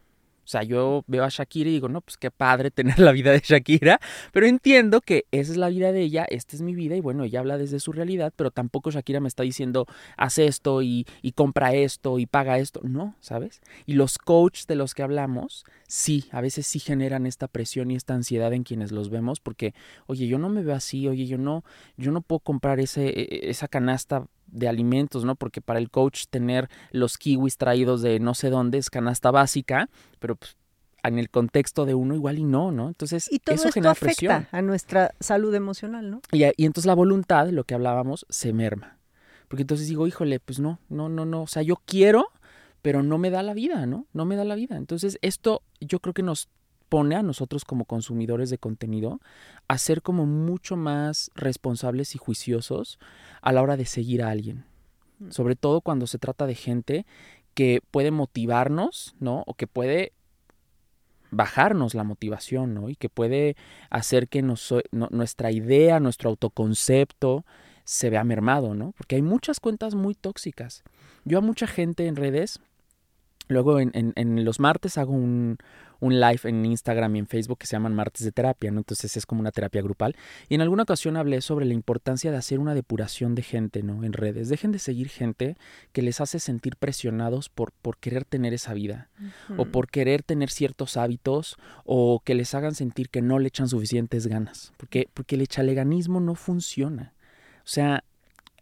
sea, 0.51 0.63
yo 0.63 1.05
veo 1.07 1.25
a 1.25 1.29
Shakira 1.29 1.71
y 1.71 1.75
digo, 1.75 1.89
no, 1.89 2.01
pues 2.01 2.17
qué 2.17 2.31
padre 2.31 2.71
tener 2.71 2.99
la 2.99 3.13
vida 3.13 3.33
de 3.33 3.41
Shakira, 3.41 4.01
pero 4.33 4.47
entiendo 4.47 5.01
que 5.01 5.27
esa 5.31 5.53
es 5.53 5.57
la 5.57 5.69
vida 5.69 5.93
de 5.93 6.03
ella, 6.03 6.27
esta 6.29 6.57
es 6.57 6.63
mi 6.63 6.75
vida 6.75 6.97
y 6.97 7.01
bueno, 7.01 7.25
ella 7.25 7.41
habla 7.41 7.59
desde 7.59 7.81
su 7.81 7.93
realidad, 7.93 8.33
pero 8.35 8.51
tampoco 8.51 8.91
Shakira 8.91 9.21
me 9.21 9.29
está 9.29 9.43
diciendo, 9.43 9.87
haz 10.17 10.39
esto 10.39 10.83
y, 10.83 11.07
y 11.23 11.33
compra 11.33 11.75
esto 11.75 12.19
y 12.19 12.27
paga 12.27 12.59
esto, 12.59 12.81
no, 12.83 13.15
¿sabes? 13.21 13.61
Y 13.87 13.95
los 13.95 14.19
coaches 14.19 14.67
de 14.67 14.75
los 14.75 14.95
que 14.95 15.03
hablamos, 15.03 15.65
sí, 15.87 16.27
a 16.33 16.41
veces 16.41 16.67
sí 16.67 16.79
generan 16.79 17.27
esta 17.27 17.49
presión 17.49 17.91
y 17.91 17.97
esta 17.97 18.15
ansiedad 18.15 18.53
en 18.53 18.65
quienes 18.65 18.93
los 18.93 19.11
vemos 19.11 19.41
porque, 19.41 19.75
oye, 20.07 20.27
yo 20.27 20.39
no 20.39 20.49
me 20.49 20.63
veo 20.63 20.75
así, 20.75 21.07
oye, 21.09 21.27
yo 21.27 21.39
no, 21.39 21.65
yo 21.97 22.13
no 22.13 22.21
puedo 22.23 22.41
comprar 22.41 22.81
ese, 22.81 23.09
e, 23.09 23.23
e, 23.23 23.51
esa 23.51 23.69
canasta 23.69 24.27
de 24.53 24.69
alimentos, 24.69 25.25
¿no? 25.25 25.35
Porque 25.35 25.61
para 25.61 25.79
el 25.79 25.91
coach 25.91 26.25
tener 26.31 26.69
los 26.93 27.19
kiwis 27.19 27.57
traídos 27.57 28.03
de 28.03 28.21
no 28.21 28.35
sé 28.35 28.51
dónde 28.51 28.79
es 28.79 28.91
canasta 28.91 29.31
básica, 29.31 29.89
pero 30.19 30.37
pues 30.37 30.57
en 31.03 31.19
el 31.19 31.31
contexto 31.31 31.87
de 31.87 31.95
uno 31.95 32.15
igual 32.15 32.39
y 32.39 32.45
no, 32.45 32.73
¿no? 32.73 32.89
Entonces, 32.89 33.31
y 33.31 33.39
todo 33.39 33.55
eso 33.55 33.69
esto 33.69 33.75
genera 33.75 33.93
afecta 33.93 34.07
presión. 34.07 34.47
a 34.53 34.63
nuestra 34.63 35.15
salud 35.21 35.55
emocional, 35.55 36.11
¿no? 36.11 36.21
Y, 36.33 36.45
y 36.45 36.67
entonces 36.67 36.87
la 36.87 36.95
voluntad, 36.95 37.49
lo 37.49 37.65
que 37.65 37.75
hablábamos, 37.75 38.27
se 38.29 38.53
merma. 38.53 38.99
Porque 39.49 39.63
entonces 39.63 39.89
digo, 39.89 40.07
híjole, 40.07 40.39
pues 40.41 40.61
no, 40.61 40.79
no, 40.89 41.09
no, 41.09 41.25
no. 41.25 41.43
O 41.43 41.47
sea, 41.47 41.63
yo 41.63 41.77
quiero, 41.85 42.29
pero 42.83 43.03
no 43.03 43.19
me 43.19 43.31
da 43.31 43.43
la 43.43 43.55
vida, 43.55 43.87
¿no? 43.87 44.07
No 44.13 44.25
me 44.25 44.37
da 44.37 44.45
la 44.45 44.55
vida. 44.55 44.77
Entonces, 44.77 45.19
esto 45.23 45.63
yo 45.81 45.99
creo 46.01 46.15
que 46.15 46.23
nos 46.23 46.49
pone 46.91 47.15
a 47.15 47.23
nosotros 47.23 47.65
como 47.65 47.87
consumidores 47.87 48.51
de 48.51 48.59
contenido 48.59 49.21
a 49.69 49.79
ser 49.79 50.03
como 50.03 50.27
mucho 50.27 50.77
más 50.77 51.31
responsables 51.35 52.15
y 52.15 52.19
juiciosos 52.19 52.99
a 53.41 53.53
la 53.53 53.63
hora 53.63 53.79
de 53.79 53.87
seguir 53.87 54.23
a 54.23 54.31
alguien. 54.31 54.65
Sobre 55.31 55.55
todo 55.55 55.81
cuando 55.81 56.07
se 56.07 56.19
trata 56.19 56.47
de 56.47 56.57
gente 56.57 57.07
que 57.55 57.81
puede 57.91 58.11
motivarnos, 58.11 59.15
¿no? 59.21 59.45
O 59.47 59.55
que 59.55 59.67
puede 59.67 60.13
bajarnos 61.31 61.95
la 61.95 62.03
motivación, 62.03 62.75
¿no? 62.75 62.89
Y 62.89 62.97
que 62.97 63.09
puede 63.09 63.57
hacer 63.89 64.29
que 64.29 64.43
nos, 64.43 64.75
no, 64.91 65.09
nuestra 65.13 65.53
idea, 65.53 66.01
nuestro 66.01 66.31
autoconcepto 66.31 67.45
se 67.85 68.11
vea 68.11 68.25
mermado, 68.25 68.75
¿no? 68.75 68.93
Porque 68.97 69.15
hay 69.15 69.23
muchas 69.23 69.61
cuentas 69.61 69.95
muy 69.95 70.15
tóxicas. 70.15 70.83
Yo 71.25 71.39
a 71.39 71.41
mucha 71.41 71.69
gente 71.69 72.09
en 72.09 72.17
redes, 72.17 72.59
luego 73.47 73.79
en, 73.79 73.93
en, 73.95 74.13
en 74.17 74.45
los 74.45 74.59
martes 74.59 74.99
hago 74.99 75.13
un, 75.13 75.59
un 76.01 76.19
live 76.19 76.41
en 76.45 76.65
Instagram 76.65 77.17
y 77.17 77.19
en 77.21 77.27
Facebook 77.27 77.59
que 77.59 77.67
se 77.67 77.73
llaman 77.73 77.95
martes 77.95 78.25
de 78.25 78.33
terapia, 78.33 78.71
¿no? 78.71 78.79
Entonces 78.79 79.17
es 79.17 79.27
como 79.27 79.41
una 79.41 79.53
terapia 79.53 79.83
grupal. 79.83 80.17
Y 80.49 80.55
en 80.55 80.61
alguna 80.61 80.83
ocasión 80.83 81.17
hablé 81.17 81.41
sobre 81.41 81.67
la 81.67 81.75
importancia 81.75 82.31
de 82.31 82.37
hacer 82.37 82.59
una 82.59 82.75
depuración 82.75 83.35
de 83.35 83.43
gente, 83.43 83.83
¿no? 83.83 84.05
En 84.05 84.13
redes. 84.13 84.49
Dejen 84.49 84.73
de 84.73 84.79
seguir 84.79 85.09
gente 85.09 85.57
que 85.93 86.03
les 86.03 86.21
hace 86.21 86.41
sentir 86.41 86.77
presionados 86.77 87.49
por, 87.49 87.73
por 87.73 87.99
querer 87.99 88.25
tener 88.25 88.55
esa 88.55 88.75
vida 88.75 89.09
uh 89.19 89.25
-huh. 89.25 89.55
o 89.59 89.65
por 89.67 89.89
querer 89.89 90.23
tener 90.23 90.51
ciertos 90.51 90.97
hábitos 90.97 91.57
o 91.85 92.21
que 92.25 92.35
les 92.35 92.55
hagan 92.55 92.75
sentir 92.75 93.11
que 93.11 93.23
no 93.23 93.39
le 93.39 93.49
echan 93.49 93.69
suficientes 93.69 94.27
ganas. 94.27 94.73
Porque, 94.77 95.09
porque 95.15 95.37
el 95.37 95.43
echaleganismo 95.43 96.21
no 96.21 96.35
funciona. 96.35 97.13
O 97.59 97.73
sea, 97.73 98.05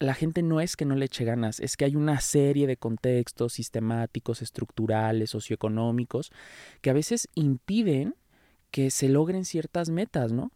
la 0.00 0.14
gente 0.14 0.42
no 0.42 0.60
es 0.60 0.76
que 0.76 0.84
no 0.84 0.94
le 0.94 1.06
eche 1.06 1.24
ganas, 1.24 1.60
es 1.60 1.76
que 1.76 1.84
hay 1.84 1.96
una 1.96 2.20
serie 2.20 2.66
de 2.66 2.76
contextos 2.76 3.54
sistemáticos, 3.54 4.42
estructurales, 4.42 5.30
socioeconómicos, 5.30 6.30
que 6.80 6.90
a 6.90 6.94
veces 6.94 7.28
impiden 7.34 8.14
que 8.70 8.90
se 8.90 9.08
logren 9.08 9.44
ciertas 9.44 9.90
metas, 9.90 10.32
¿no? 10.32 10.52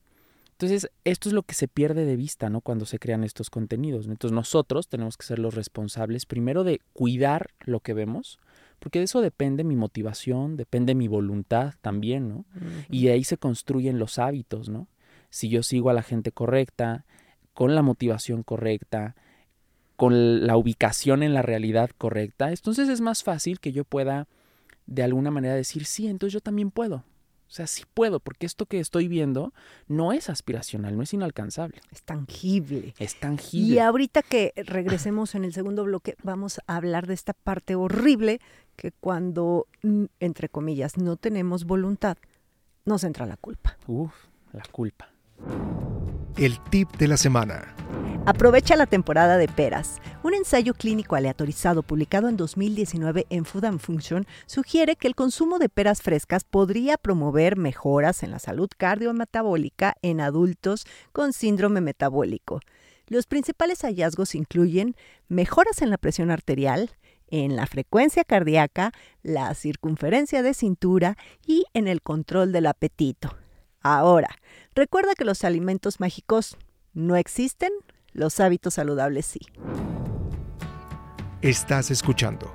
Entonces, 0.53 0.91
esto 1.05 1.29
es 1.29 1.33
lo 1.33 1.43
que 1.43 1.55
se 1.55 1.67
pierde 1.67 2.05
de 2.05 2.15
vista, 2.15 2.49
¿no? 2.49 2.61
Cuando 2.61 2.87
se 2.87 3.01
crean 3.01 3.25
estos 3.25 3.51
contenidos. 3.51 4.07
Entonces, 4.07 4.33
nosotros 4.33 4.87
tenemos 4.87 5.17
que 5.17 5.27
ser 5.27 5.41
los 5.41 5.55
responsables, 5.55 6.25
primero, 6.25 6.63
de 6.63 6.81
cuidar 6.93 7.51
lo 7.65 7.81
que 7.81 7.95
vemos, 7.95 8.39
porque 8.79 9.01
de 9.01 9.07
eso 9.07 9.21
depende 9.21 9.65
mi 9.65 9.75
motivación, 9.75 10.57
depende 10.57 10.95
mi 10.95 11.09
voluntad 11.09 11.75
también, 11.81 12.29
¿no? 12.29 12.37
Uh 12.37 12.61
-huh. 12.61 12.87
Y 12.91 13.07
de 13.07 13.13
ahí 13.13 13.25
se 13.25 13.39
construyen 13.39 13.99
los 13.99 14.19
hábitos, 14.19 14.69
¿no? 14.69 14.87
Si 15.31 15.49
yo 15.49 15.65
sigo 15.65 15.91
a 15.91 15.95
la 15.95 16.03
gente 16.03 16.31
correcta, 16.31 17.07
con 17.55 17.75
la 17.75 17.83
motivación 17.83 18.43
correcta, 18.43 19.17
con 19.97 20.47
la 20.47 20.57
ubicación 20.57 21.23
en 21.23 21.35
la 21.35 21.43
realidad 21.43 21.91
correcta, 21.97 22.51
entonces 22.51 22.89
es 22.89 23.01
más 23.01 23.23
fácil 23.23 23.61
que 23.61 23.73
yo 23.73 23.85
pueda 23.85 24.29
de 24.87 25.03
alguna 25.03 25.31
manera 25.31 25.55
decir, 25.55 25.85
sí, 25.85 26.07
entonces 26.07 26.35
yo 26.35 26.41
también 26.41 26.71
puedo. 26.71 27.05
O 27.53 27.55
sea, 27.55 27.67
sí 27.67 27.85
puedo, 27.93 28.19
porque 28.19 28.47
esto 28.47 28.65
que 28.65 28.81
estoy 28.81 29.09
viendo 29.09 29.53
no 29.87 30.15
es 30.15 30.31
aspiracional, 30.31 30.97
no 30.97 31.03
es 31.03 31.13
inalcanzable. 31.13 31.83
Es 31.91 32.03
tangible. 32.03 32.95
Es 32.99 33.21
tangible. 33.21 33.75
Y 33.75 33.79
ahorita 33.79 34.23
que 34.23 34.55
regresemos 34.57 35.35
en 35.35 35.45
el 35.45 35.53
segundo 35.53 35.85
bloque, 35.85 36.17
vamos 36.23 36.61
a 36.67 36.77
hablar 36.77 37.07
de 37.07 37.13
esta 37.13 37.35
parte 37.35 37.75
horrible 37.75 38.41
que 38.75 38.93
cuando, 38.93 39.67
entre 40.19 40.49
comillas, 40.49 40.97
no 40.97 41.19
tenemos 41.19 41.65
voluntad, 41.65 42.17
nos 42.87 43.05
entra 43.05 43.27
la 43.27 43.37
culpa. 43.37 43.77
Uf, 43.87 44.15
la 44.55 44.63
culpa. 44.73 45.11
El 46.39 46.59
tip 46.71 46.91
de 46.97 47.09
la 47.09 47.19
semana. 47.19 47.75
Aprovecha 48.25 48.75
la 48.75 48.87
temporada 48.87 49.37
de 49.37 49.49
peras. 49.49 50.01
Un 50.23 50.33
ensayo 50.33 50.73
clínico 50.73 51.15
aleatorizado 51.15 51.83
publicado 51.83 52.29
en 52.29 52.39
2019 52.39 53.27
en 53.29 53.45
Food 53.45 53.67
and 53.67 53.81
Function 53.81 54.27
sugiere 54.47 54.97
que 54.97 55.09
el 55.09 55.15
consumo 55.15 55.59
de 55.59 55.69
peras 55.69 56.01
frescas 56.01 56.45
podría 56.45 56.97
promover 56.97 57.59
mejoras 57.59 58.23
en 58.23 58.31
la 58.31 58.39
salud 58.39 58.71
cardiometabólica 58.75 59.95
en 60.01 60.23
adultos 60.23 60.87
con 61.13 61.35
síndrome 61.35 61.83
metabólico. 61.83 62.61
Los 63.09 63.27
principales 63.27 63.83
hallazgos 63.83 64.35
incluyen 64.35 64.97
mejoras 65.29 65.83
en 65.83 65.91
la 65.91 65.99
presión 65.99 66.31
arterial, 66.31 66.93
en 67.29 67.57
la 67.57 67.67
frecuencia 67.67 68.25
cardíaca, 68.25 68.93
la 69.23 69.53
circunferencia 69.55 70.43
de 70.43 70.55
cintura 70.55 71.19
y 71.47 71.67
en 71.75 71.89
el 71.89 72.01
control 72.01 72.53
del 72.53 72.67
apetito. 72.67 73.42
Ahora, 73.83 74.29
recuerda 74.75 75.15
que 75.15 75.25
los 75.25 75.45
alimentos 75.45 75.99
mágicos 75.99 76.57
no 76.95 77.17
existen, 77.17 77.73
los 78.13 78.39
hábitos 78.39 78.75
saludables 78.75 79.27
sí. 79.27 79.41
Estás 81.41 81.91
escuchando 81.91 82.53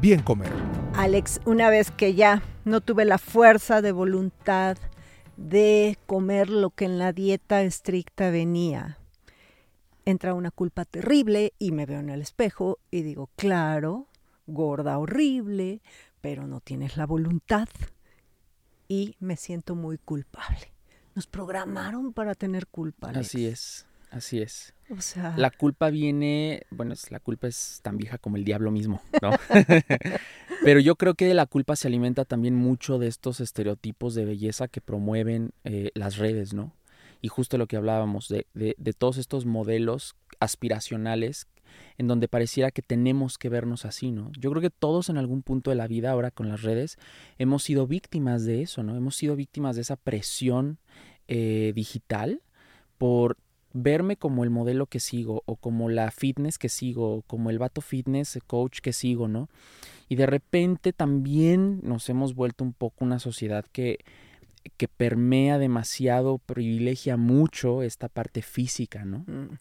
Bien 0.00 0.22
Comer. 0.22 0.52
Alex, 0.94 1.40
una 1.44 1.70
vez 1.70 1.90
que 1.90 2.14
ya 2.14 2.42
no 2.64 2.80
tuve 2.80 3.04
la 3.04 3.18
fuerza 3.18 3.82
de 3.82 3.90
voluntad 3.90 4.76
de 5.36 5.98
comer 6.06 6.48
lo 6.48 6.70
que 6.70 6.84
en 6.84 6.98
la 6.98 7.12
dieta 7.12 7.62
estricta 7.62 8.30
venía, 8.30 8.98
entra 10.04 10.34
una 10.34 10.52
culpa 10.52 10.84
terrible 10.84 11.54
y 11.58 11.72
me 11.72 11.86
veo 11.86 11.98
en 11.98 12.10
el 12.10 12.20
espejo 12.20 12.78
y 12.92 13.02
digo, 13.02 13.30
claro, 13.34 14.06
gorda 14.46 14.98
horrible, 14.98 15.80
pero 16.20 16.46
no 16.46 16.60
tienes 16.60 16.96
la 16.96 17.06
voluntad 17.06 17.68
y 18.94 19.16
me 19.18 19.36
siento 19.36 19.74
muy 19.74 19.98
culpable. 19.98 20.72
Nos 21.16 21.26
programaron 21.26 22.12
para 22.12 22.34
tener 22.34 22.68
culpa. 22.68 23.08
Alex. 23.08 23.26
Así 23.26 23.46
es, 23.46 23.86
así 24.10 24.40
es. 24.40 24.74
O 24.90 25.00
sea, 25.00 25.34
la 25.36 25.50
culpa 25.50 25.90
viene, 25.90 26.62
bueno, 26.70 26.94
la 27.10 27.18
culpa 27.18 27.48
es 27.48 27.80
tan 27.82 27.96
vieja 27.96 28.18
como 28.18 28.36
el 28.36 28.44
diablo 28.44 28.70
mismo, 28.70 29.02
¿no? 29.20 29.30
Pero 30.64 30.78
yo 30.78 30.94
creo 30.94 31.14
que 31.14 31.34
la 31.34 31.46
culpa 31.46 31.74
se 31.74 31.88
alimenta 31.88 32.24
también 32.24 32.54
mucho 32.54 32.98
de 32.98 33.08
estos 33.08 33.40
estereotipos 33.40 34.14
de 34.14 34.26
belleza 34.26 34.68
que 34.68 34.80
promueven 34.80 35.52
eh, 35.64 35.90
las 35.94 36.16
redes, 36.16 36.54
¿no? 36.54 36.72
Y 37.20 37.28
justo 37.28 37.58
lo 37.58 37.66
que 37.66 37.76
hablábamos, 37.76 38.28
de, 38.28 38.46
de, 38.54 38.76
de 38.78 38.92
todos 38.92 39.18
estos 39.18 39.44
modelos 39.44 40.14
aspiracionales 40.38 41.48
en 41.98 42.06
donde 42.06 42.28
pareciera 42.28 42.70
que 42.70 42.82
tenemos 42.82 43.38
que 43.38 43.48
vernos 43.48 43.84
así, 43.84 44.10
¿no? 44.10 44.30
Yo 44.38 44.50
creo 44.50 44.62
que 44.62 44.70
todos 44.70 45.08
en 45.08 45.16
algún 45.16 45.42
punto 45.42 45.70
de 45.70 45.76
la 45.76 45.86
vida, 45.86 46.10
ahora 46.10 46.30
con 46.30 46.48
las 46.48 46.62
redes, 46.62 46.98
hemos 47.38 47.62
sido 47.62 47.86
víctimas 47.86 48.44
de 48.44 48.62
eso, 48.62 48.82
¿no? 48.82 48.96
Hemos 48.96 49.16
sido 49.16 49.36
víctimas 49.36 49.76
de 49.76 49.82
esa 49.82 49.96
presión 49.96 50.78
eh, 51.28 51.72
digital 51.74 52.40
por 52.98 53.38
verme 53.74 54.16
como 54.16 54.44
el 54.44 54.50
modelo 54.50 54.86
que 54.86 55.00
sigo 55.00 55.42
o 55.46 55.56
como 55.56 55.88
la 55.90 56.10
fitness 56.10 56.58
que 56.58 56.68
sigo 56.68 57.16
o 57.16 57.22
como 57.22 57.50
el 57.50 57.58
vato 57.58 57.80
fitness 57.80 58.38
coach 58.46 58.78
que 58.80 58.92
sigo, 58.92 59.28
¿no? 59.28 59.48
Y 60.08 60.16
de 60.16 60.26
repente 60.26 60.92
también 60.92 61.80
nos 61.82 62.08
hemos 62.08 62.34
vuelto 62.34 62.62
un 62.62 62.72
poco 62.72 63.04
una 63.04 63.18
sociedad 63.18 63.64
que, 63.72 63.98
que 64.76 64.86
permea 64.86 65.58
demasiado, 65.58 66.38
privilegia 66.38 67.16
mucho 67.16 67.82
esta 67.82 68.08
parte 68.08 68.42
física, 68.42 69.04
¿no? 69.04 69.24
Mm. 69.26 69.58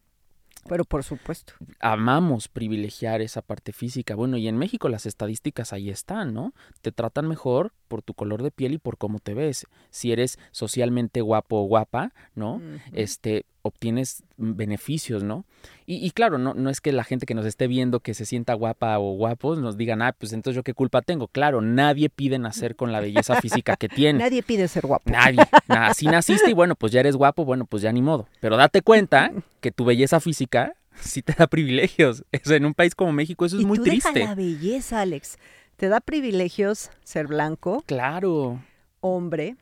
Pero 0.67 0.85
por 0.85 1.03
supuesto. 1.03 1.53
Amamos 1.79 2.47
privilegiar 2.47 3.21
esa 3.21 3.41
parte 3.41 3.73
física. 3.73 4.15
Bueno, 4.15 4.37
y 4.37 4.47
en 4.47 4.57
México 4.57 4.89
las 4.89 5.05
estadísticas 5.05 5.73
ahí 5.73 5.89
están, 5.89 6.33
¿no? 6.33 6.53
Te 6.81 6.91
tratan 6.91 7.27
mejor 7.27 7.73
por 7.87 8.01
tu 8.01 8.13
color 8.13 8.43
de 8.43 8.51
piel 8.51 8.73
y 8.73 8.77
por 8.77 8.97
cómo 8.97 9.19
te 9.19 9.33
ves. 9.33 9.67
Si 9.89 10.11
eres 10.11 10.39
socialmente 10.51 11.21
guapo 11.21 11.57
o 11.57 11.65
guapa, 11.65 12.13
¿no? 12.35 12.55
Uh 12.55 12.59
-huh. 12.59 12.81
Este, 12.93 13.45
obtienes 13.63 14.23
beneficios, 14.37 15.23
¿no? 15.23 15.45
Y, 15.85 16.05
y, 16.05 16.11
claro, 16.11 16.37
no, 16.37 16.53
no 16.53 16.69
es 16.69 16.79
que 16.81 16.91
la 16.91 17.03
gente 17.03 17.25
que 17.25 17.33
nos 17.33 17.45
esté 17.45 17.67
viendo 17.67 18.01
que 18.01 18.13
se 18.13 18.25
sienta 18.25 18.53
guapa 18.53 18.99
o 18.99 19.13
guapos 19.15 19.57
nos 19.59 19.77
digan, 19.77 20.01
ah, 20.01 20.13
pues 20.13 20.33
entonces 20.33 20.55
yo 20.55 20.63
qué 20.63 20.73
culpa 20.73 21.01
tengo. 21.01 21.27
Claro, 21.27 21.61
nadie 21.61 22.09
pide 22.09 22.37
nacer 22.39 22.75
con 22.75 22.91
la 22.91 22.99
belleza 22.99 23.39
física 23.41 23.75
que 23.77 23.89
tiene. 23.89 24.19
Nadie 24.19 24.43
pide 24.43 24.67
ser 24.67 24.85
guapo. 24.85 25.09
Nadie. 25.09 25.39
Nada, 25.67 25.93
si 25.93 26.05
naciste 26.05 26.51
y 26.51 26.53
bueno, 26.53 26.75
pues 26.75 26.91
ya 26.91 26.99
eres 26.99 27.15
guapo, 27.15 27.45
bueno, 27.45 27.65
pues 27.65 27.81
ya 27.81 27.91
ni 27.91 28.01
modo. 28.01 28.27
Pero 28.39 28.57
date 28.57 28.81
cuenta 28.81 29.31
que 29.61 29.71
tu 29.71 29.85
belleza 29.85 30.19
física 30.19 30.73
sí 30.99 31.21
te 31.21 31.33
da 31.33 31.47
privilegios. 31.47 32.23
Eso, 32.31 32.53
en 32.53 32.65
un 32.65 32.73
país 32.73 32.93
como 32.95 33.11
México 33.13 33.45
eso 33.45 33.55
es 33.57 33.63
y 33.63 33.65
muy 33.65 33.77
tú 33.77 33.85
triste. 33.85 34.11
Deja 34.13 34.29
la 34.29 34.35
belleza, 34.35 35.01
Alex. 35.01 35.37
Te 35.77 35.87
da 35.89 36.01
privilegios 36.01 36.91
ser 37.03 37.27
blanco, 37.27 37.81
Claro, 37.87 38.61
hombre, 38.99 39.55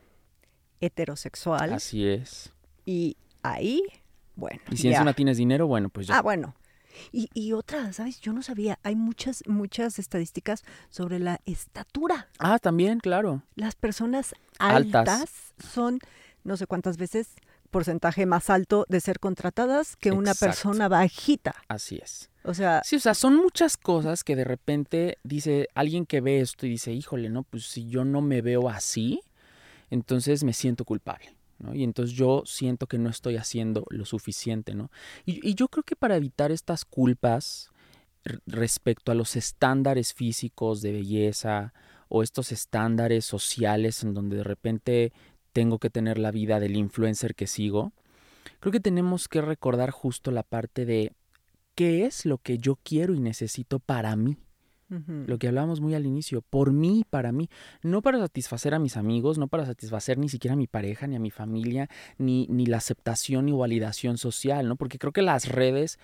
heterosexual. 0.82 1.74
así 1.74 2.08
es. 2.08 2.52
Y 2.86 3.16
ahí, 3.44 3.82
bueno. 4.36 4.60
Y 4.72 4.78
si 4.78 4.84
ya. 4.90 4.98
encima 4.98 5.14
tienes 5.14 5.38
dinero, 5.38 5.68
bueno, 5.68 5.90
pues 5.90 6.08
ya. 6.08 6.18
Ah, 6.18 6.22
bueno. 6.22 6.56
Y, 7.12 7.30
y 7.34 7.54
otra, 7.54 7.94
¿sabes? 7.94 8.20
Yo 8.20 8.34
no 8.34 8.42
sabía. 8.44 8.78
Hay 8.84 8.96
muchas, 8.96 9.44
muchas 9.48 9.98
estadísticas 10.00 10.64
sobre 10.90 11.20
la 11.20 11.40
estatura. 11.46 12.28
Ah, 12.40 12.60
también, 12.60 13.00
claro. 13.00 13.44
Las 13.56 13.76
personas 13.76 14.36
Altas. 14.60 15.08
altas, 15.10 15.32
son 15.72 16.00
no 16.44 16.58
sé 16.58 16.68
cuántas 16.68 16.98
veces 16.98 17.36
porcentaje 17.70 18.26
más 18.26 18.50
alto 18.50 18.86
de 18.90 19.00
ser 19.00 19.20
contratadas 19.20 19.96
que 19.96 20.12
una 20.12 20.32
Exacto. 20.32 20.48
persona 20.52 20.88
bajita. 20.90 21.56
Así 21.70 22.00
es. 22.02 22.30
O 22.44 22.54
sea, 22.54 22.82
Sí, 22.84 22.98
o 22.98 23.00
sea, 23.00 23.14
son 23.14 23.36
muchas 23.38 23.78
cosas 23.78 24.24
que 24.26 24.36
de 24.36 24.44
repente 24.44 25.18
dice 25.24 25.70
alguien 25.76 26.06
que 26.06 26.20
ve 26.20 26.42
esto 26.42 26.66
y 26.66 26.70
dice, 26.72 26.92
híjole, 26.92 27.30
no, 27.30 27.44
pues 27.44 27.68
si 27.68 27.88
yo 27.88 28.04
no 28.04 28.20
me 28.22 28.42
veo 28.42 28.68
así, 28.68 29.22
entonces 29.90 30.44
me 30.44 30.52
siento 30.54 30.84
culpable, 30.84 31.34
Y 31.74 31.84
entonces 31.84 32.16
yo 32.16 32.44
siento 32.46 32.88
que 32.88 32.98
no 32.98 33.10
estoy 33.10 33.38
haciendo 33.38 33.86
lo 33.90 34.06
suficiente, 34.06 34.74
¿no? 34.74 34.92
Y, 35.26 35.48
y 35.48 35.56
yo 35.56 35.68
creo 35.68 35.84
que 35.84 35.96
para 35.96 36.16
evitar 36.16 36.52
estas 36.52 36.86
culpas 36.86 37.72
respecto 38.46 39.12
a 39.12 39.16
los 39.16 39.36
estándares 39.36 40.14
físicos 40.14 40.82
de 40.82 40.92
belleza 40.92 41.74
o 42.08 42.24
estos 42.24 42.52
estándares 42.52 43.26
sociales 43.26 44.04
en 44.04 44.14
donde 44.14 44.38
de 44.38 44.44
repente 44.44 45.14
tengo 45.54 45.80
que 45.80 45.90
tener 45.90 46.18
la 46.18 46.32
vida 46.32 46.60
del 46.60 46.76
influencer 46.76 47.36
que 47.36 47.48
sigo, 47.48 47.94
creo 48.60 48.72
que 48.72 48.80
tenemos 48.80 49.28
que 49.28 49.42
recordar 49.42 49.92
justo 49.92 50.32
la 50.32 50.44
parte 50.44 50.86
de 50.86 51.14
qué 51.76 52.06
es 52.06 52.26
lo 52.26 52.38
que 52.38 52.58
yo 52.58 52.78
quiero 52.84 53.14
y 53.14 53.20
necesito 53.20 53.80
para 53.80 54.16
mí. 54.16 54.38
Lo 55.28 55.38
que 55.38 55.48
hablábamos 55.48 55.80
muy 55.80 55.96
al 55.96 56.06
inicio, 56.06 56.42
por 56.42 56.74
mí 56.74 57.06
para 57.10 57.32
mí. 57.32 57.50
No 57.82 58.02
para 58.02 58.20
satisfacer 58.20 58.74
a 58.74 58.80
mis 58.80 58.98
amigos, 58.98 59.38
no 59.38 59.48
para 59.48 59.66
satisfacer 59.66 60.18
ni 60.18 60.28
siquiera 60.28 60.54
a 60.54 60.58
mi 60.58 60.68
pareja, 60.68 61.08
ni 61.08 61.16
a 61.16 61.20
mi 61.20 61.32
familia, 61.32 61.90
ni, 62.18 62.46
ni 62.50 62.66
la 62.66 62.78
aceptación 62.78 63.48
y 63.48 63.54
validación 63.54 64.18
social, 64.18 64.68
¿no? 64.68 64.76
Porque 64.76 64.98
creo 64.98 65.14
que 65.14 65.22
las 65.22 65.48
redes, 65.48 65.98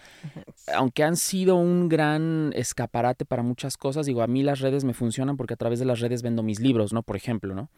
aunque 0.73 1.03
han 1.03 1.17
sido 1.17 1.55
un 1.55 1.89
gran 1.89 2.53
escaparate 2.55 3.25
para 3.25 3.43
muchas 3.43 3.75
cosas, 3.75 4.05
digo, 4.05 4.21
a 4.21 4.27
mí 4.27 4.41
las 4.41 4.61
redes 4.61 4.85
me 4.85 4.93
funcionan 4.93 5.35
porque 5.35 5.55
a 5.55 5.57
través 5.57 5.79
de 5.79 5.85
las 5.85 5.99
redes 5.99 6.21
vendo 6.21 6.41
mis 6.41 6.59
libros, 6.59 6.93
¿no? 6.93 7.03
Por 7.03 7.17
ejemplo, 7.17 7.53
¿no? 7.53 7.69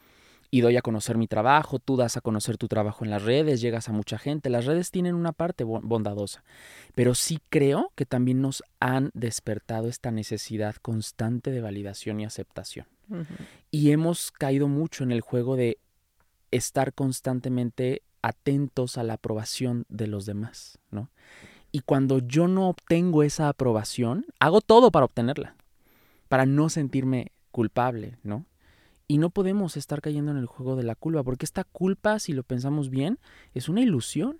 Y 0.51 0.61
doy 0.61 0.77
a 0.77 0.81
conocer 0.81 1.15
mi 1.17 1.27
trabajo, 1.27 1.77
tú 1.77 1.95
das 1.95 2.17
a 2.17 2.21
conocer 2.21 2.57
tu 2.57 2.67
trabajo 2.67 3.03
en 3.05 3.11
las 3.11 3.23
redes, 3.23 3.61
llegas 3.61 3.87
a 3.87 3.91
mucha 3.91 4.17
gente. 4.17 4.49
Las 4.49 4.65
redes 4.65 4.89
tienen 4.89 5.13
una 5.13 5.31
parte 5.31 5.63
bo- 5.63 5.81
bondadosa, 5.81 6.43
pero 6.95 7.13
sí 7.13 7.39
creo 7.49 7.91
que 7.95 8.05
también 8.05 8.41
nos 8.41 8.63
han 8.79 9.11
despertado 9.13 9.87
esta 9.87 10.09
necesidad 10.09 10.75
constante 10.77 11.51
de 11.51 11.61
validación 11.61 12.19
y 12.19 12.25
aceptación. 12.25 12.87
Y 13.69 13.91
hemos 13.91 14.31
caído 14.31 14.67
mucho 14.67 15.03
en 15.03 15.11
el 15.11 15.21
juego 15.21 15.55
de 15.55 15.77
estar 16.51 16.93
constantemente 16.93 18.01
atentos 18.23 18.97
a 18.97 19.03
la 19.03 19.13
aprobación 19.13 19.85
de 19.87 20.07
los 20.07 20.25
demás, 20.25 20.79
¿no? 20.89 21.09
Y 21.71 21.81
cuando 21.81 22.19
yo 22.19 22.47
no 22.47 22.69
obtengo 22.69 23.21
esa 23.21 23.49
aprobación, 23.49 24.25
hago 24.39 24.61
todo 24.61 24.89
para 24.89 25.05
obtenerla, 25.05 25.55
para 26.27 26.47
no 26.47 26.69
sentirme 26.69 27.31
culpable, 27.51 28.17
¿no? 28.23 28.45
Y 29.11 29.17
no 29.17 29.31
podemos 29.31 29.75
estar 29.75 30.01
cayendo 30.01 30.29
en 30.29 30.37
el 30.37 30.45
juego 30.45 30.75
de 30.75 30.83
la 30.83 30.93
culpa, 30.93 31.23
porque 31.23 31.43
esta 31.43 31.63
culpa, 31.63 32.19
si 32.19 32.31
lo 32.31 32.43
pensamos 32.43 32.91
bien, 32.91 33.17
es 33.55 33.67
una 33.67 33.81
ilusión. 33.81 34.37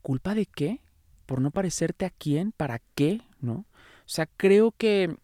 ¿Culpa 0.00 0.34
de 0.34 0.46
qué? 0.46 0.80
¿Por 1.26 1.42
no 1.42 1.50
parecerte 1.50 2.06
a 2.06 2.10
quién? 2.10 2.52
¿Para 2.52 2.80
qué? 2.94 3.20
¿No? 3.42 3.52
O 3.52 3.66
sea, 4.06 4.24
creo 4.24 4.72
que 4.72 5.14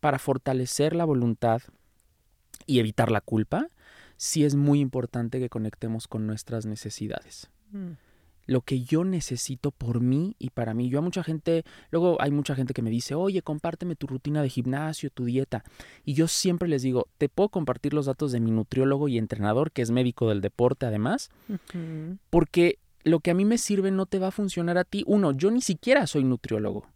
para 0.00 0.18
fortalecer 0.18 0.94
la 0.94 1.06
voluntad 1.06 1.62
y 2.66 2.78
evitar 2.78 3.10
la 3.10 3.22
culpa, 3.22 3.70
sí 4.18 4.44
es 4.44 4.54
muy 4.54 4.80
importante 4.80 5.40
que 5.40 5.48
conectemos 5.48 6.06
con 6.06 6.26
nuestras 6.26 6.66
necesidades. 6.66 7.48
Mm. 7.70 7.92
Lo 8.46 8.60
que 8.60 8.82
yo 8.82 9.04
necesito 9.04 9.70
por 9.70 10.00
mí 10.00 10.36
y 10.38 10.50
para 10.50 10.74
mí. 10.74 10.88
Yo 10.88 10.98
a 10.98 11.02
mucha 11.02 11.22
gente, 11.22 11.64
luego 11.90 12.16
hay 12.20 12.30
mucha 12.30 12.54
gente 12.54 12.74
que 12.74 12.82
me 12.82 12.90
dice, 12.90 13.14
oye, 13.14 13.42
compárteme 13.42 13.96
tu 13.96 14.06
rutina 14.06 14.42
de 14.42 14.48
gimnasio, 14.48 15.10
tu 15.10 15.24
dieta. 15.24 15.64
Y 16.04 16.14
yo 16.14 16.28
siempre 16.28 16.68
les 16.68 16.82
digo, 16.82 17.08
te 17.18 17.28
puedo 17.28 17.48
compartir 17.48 17.92
los 17.92 18.06
datos 18.06 18.32
de 18.32 18.40
mi 18.40 18.50
nutriólogo 18.50 19.08
y 19.08 19.18
entrenador, 19.18 19.72
que 19.72 19.82
es 19.82 19.90
médico 19.90 20.28
del 20.28 20.40
deporte 20.40 20.86
además, 20.86 21.30
porque 22.30 22.78
lo 23.04 23.20
que 23.20 23.30
a 23.30 23.34
mí 23.34 23.44
me 23.44 23.58
sirve 23.58 23.90
no 23.90 24.06
te 24.06 24.18
va 24.18 24.28
a 24.28 24.32
funcionar 24.32 24.78
a 24.78 24.84
ti. 24.84 25.04
Uno, 25.06 25.32
yo 25.32 25.50
ni 25.50 25.60
siquiera 25.60 26.06
soy 26.06 26.24
nutriólogo 26.24 26.86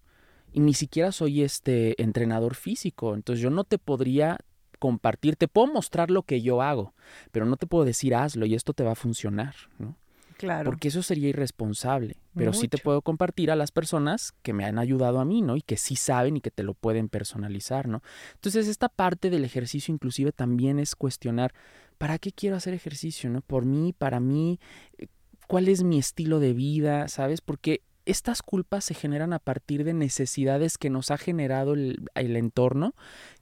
y 0.52 0.60
ni 0.60 0.74
siquiera 0.74 1.12
soy 1.12 1.42
este 1.42 2.00
entrenador 2.02 2.54
físico, 2.54 3.14
entonces 3.14 3.42
yo 3.42 3.50
no 3.50 3.64
te 3.64 3.78
podría 3.78 4.38
compartir, 4.78 5.36
te 5.36 5.46
puedo 5.46 5.72
mostrar 5.72 6.10
lo 6.10 6.22
que 6.22 6.42
yo 6.42 6.62
hago, 6.62 6.94
pero 7.30 7.46
no 7.46 7.56
te 7.56 7.66
puedo 7.66 7.84
decir 7.84 8.14
hazlo 8.14 8.46
y 8.46 8.54
esto 8.54 8.72
te 8.72 8.82
va 8.82 8.92
a 8.92 8.96
funcionar, 8.96 9.54
¿no? 9.78 9.96
Claro. 10.40 10.70
Porque 10.70 10.88
eso 10.88 11.02
sería 11.02 11.28
irresponsable, 11.28 12.16
pero 12.34 12.54
sí 12.54 12.66
te 12.66 12.78
puedo 12.78 13.02
compartir 13.02 13.50
a 13.50 13.56
las 13.56 13.72
personas 13.72 14.32
que 14.40 14.54
me 14.54 14.64
han 14.64 14.78
ayudado 14.78 15.20
a 15.20 15.26
mí, 15.26 15.42
¿no? 15.42 15.54
Y 15.54 15.60
que 15.60 15.76
sí 15.76 15.96
saben 15.96 16.38
y 16.38 16.40
que 16.40 16.50
te 16.50 16.62
lo 16.62 16.72
pueden 16.72 17.10
personalizar, 17.10 17.88
¿no? 17.88 18.02
Entonces 18.36 18.66
esta 18.66 18.88
parte 18.88 19.28
del 19.28 19.44
ejercicio 19.44 19.92
inclusive 19.92 20.32
también 20.32 20.78
es 20.78 20.96
cuestionar, 20.96 21.52
¿para 21.98 22.18
qué 22.18 22.32
quiero 22.32 22.56
hacer 22.56 22.72
ejercicio, 22.72 23.28
¿no? 23.28 23.42
Por 23.42 23.66
mí, 23.66 23.92
para 23.92 24.18
mí, 24.18 24.58
eh, 24.96 25.08
¿cuál 25.46 25.68
es 25.68 25.82
mi 25.82 25.98
estilo 25.98 26.40
de 26.40 26.54
vida, 26.54 27.08
¿sabes? 27.08 27.42
Porque 27.42 27.82
estas 28.06 28.40
culpas 28.40 28.82
se 28.82 28.94
generan 28.94 29.34
a 29.34 29.40
partir 29.40 29.84
de 29.84 29.92
necesidades 29.92 30.78
que 30.78 30.88
nos 30.88 31.10
ha 31.10 31.18
generado 31.18 31.74
el, 31.74 32.08
el 32.14 32.34
entorno 32.36 32.94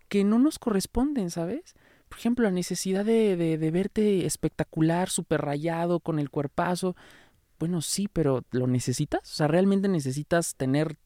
que 0.09 0.25
no 0.25 0.41
nos 0.41 0.59
corresponden, 0.59 1.31
¿sabes? 1.31 1.77
Por 2.09 2.19
ejemplo, 2.19 2.45
la 2.45 2.51
necesidad 2.51 3.05
de, 3.05 3.37
de, 3.37 3.59
de 3.59 3.71
verte 3.71 4.27
espectacular, 4.27 5.11
súper 5.11 5.43
rayado, 5.43 6.01
con 6.01 6.19
el 6.19 6.31
cuerpazo. 6.31 6.97
Bueno, 7.59 7.83
sí, 7.83 8.09
pero 8.13 8.45
¿lo 8.51 8.67
necesitas? 8.67 9.21
O 9.31 9.35
sea, 9.35 9.49
¿realmente 9.49 9.89
necesitas 9.89 10.55
tener 10.55 10.97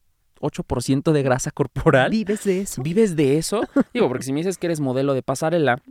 8% 0.40 1.12
de 1.12 1.22
grasa 1.22 1.50
corporal? 1.50 2.10
¿Vives 2.10 2.44
de 2.44 2.60
eso? 2.60 2.82
¿Vives 2.82 3.16
de 3.16 3.38
eso? 3.38 3.62
Digo, 3.94 4.08
porque 4.08 4.24
si 4.24 4.32
me 4.32 4.40
dices 4.40 4.58
que 4.58 4.66
eres 4.66 4.80
modelo 4.80 5.14
de 5.14 5.22
pasarela 5.22 5.82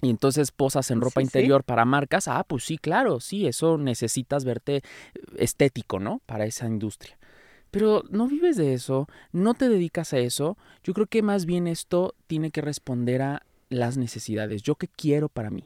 y 0.00 0.10
entonces 0.10 0.52
posas 0.52 0.90
en 0.92 1.00
ropa 1.00 1.20
Sí, 1.20 1.26
sí. 1.26 1.28
interior 1.28 1.64
para 1.64 1.84
marcas, 1.84 2.28
ah, 2.28 2.44
pues 2.46 2.64
sí, 2.64 2.78
claro, 2.78 3.18
sí, 3.18 3.46
eso 3.46 3.76
necesitas 3.78 4.44
verte 4.44 4.82
estético, 5.36 5.98
¿no? 5.98 6.20
Para 6.26 6.46
esa 6.46 6.66
industria. 6.66 7.18
Pero 7.70 8.02
no 8.08 8.28
vives 8.28 8.56
de 8.56 8.72
eso, 8.74 9.08
no 9.32 9.54
te 9.54 9.68
dedicas 9.68 10.12
a 10.12 10.18
eso. 10.18 10.56
Yo 10.84 10.94
creo 10.94 11.06
que 11.06 11.22
más 11.22 11.44
bien 11.44 11.66
esto 11.66 12.14
tiene 12.26 12.50
que 12.50 12.60
responder 12.62 13.20
a 13.22 13.42
las 13.68 13.96
necesidades. 13.96 14.62
Yo 14.62 14.76
qué 14.76 14.88
quiero 14.88 15.28
para 15.28 15.50
mí. 15.50 15.64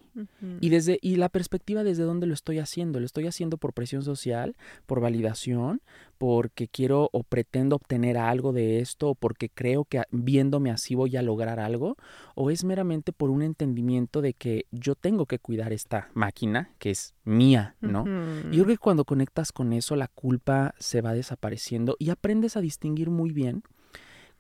Y 0.61 0.69
desde 0.69 0.99
y 1.01 1.17
la 1.17 1.29
perspectiva 1.29 1.85
desde 1.85 2.03
dónde 2.03 2.27
lo 2.27 2.35
estoy 2.35 2.59
haciendo, 2.59 3.01
lo 3.01 3.07
estoy 3.07 3.27
haciendo 3.27 3.57
por 3.57 3.73
presión 3.73 4.03
social, 4.03 4.57
por 4.87 5.01
validación, 5.01 5.81
porque 6.19 6.69
quiero 6.69 7.09
o 7.12 7.23
pretendo 7.23 7.77
obtener 7.77 8.19
algo 8.19 8.53
de 8.53 8.81
esto 8.81 9.11
o 9.11 9.15
porque 9.15 9.49
creo 9.49 9.85
que 9.85 10.03
viéndome 10.11 10.71
así 10.71 10.95
voy 10.95 11.17
a 11.17 11.23
lograr 11.23 11.59
algo 11.59 11.97
o 12.35 12.51
es 12.51 12.65
meramente 12.65 13.12
por 13.12 13.31
un 13.31 13.43
entendimiento 13.43 14.21
de 14.21 14.35
que 14.35 14.67
yo 14.71 14.95
tengo 14.95 15.27
que 15.27 15.38
cuidar 15.38 15.73
esta 15.73 16.11
máquina 16.15 16.71
que 16.79 16.91
es 16.91 17.15
mía, 17.25 17.77
¿no? 17.81 18.05
Y 18.51 18.57
yo 18.57 18.65
creo 18.65 18.77
que 18.77 18.79
cuando 18.79 19.05
conectas 19.05 19.53
con 19.53 19.73
eso, 19.73 19.97
la 19.97 20.09
culpa 20.09 20.75
se 20.79 21.01
va 21.01 21.15
desapareciendo 21.15 21.97
y 21.99 22.11
aprendes 22.11 22.57
a 22.57 22.61
distinguir 22.61 23.11
muy 23.11 23.33
bien 23.33 23.62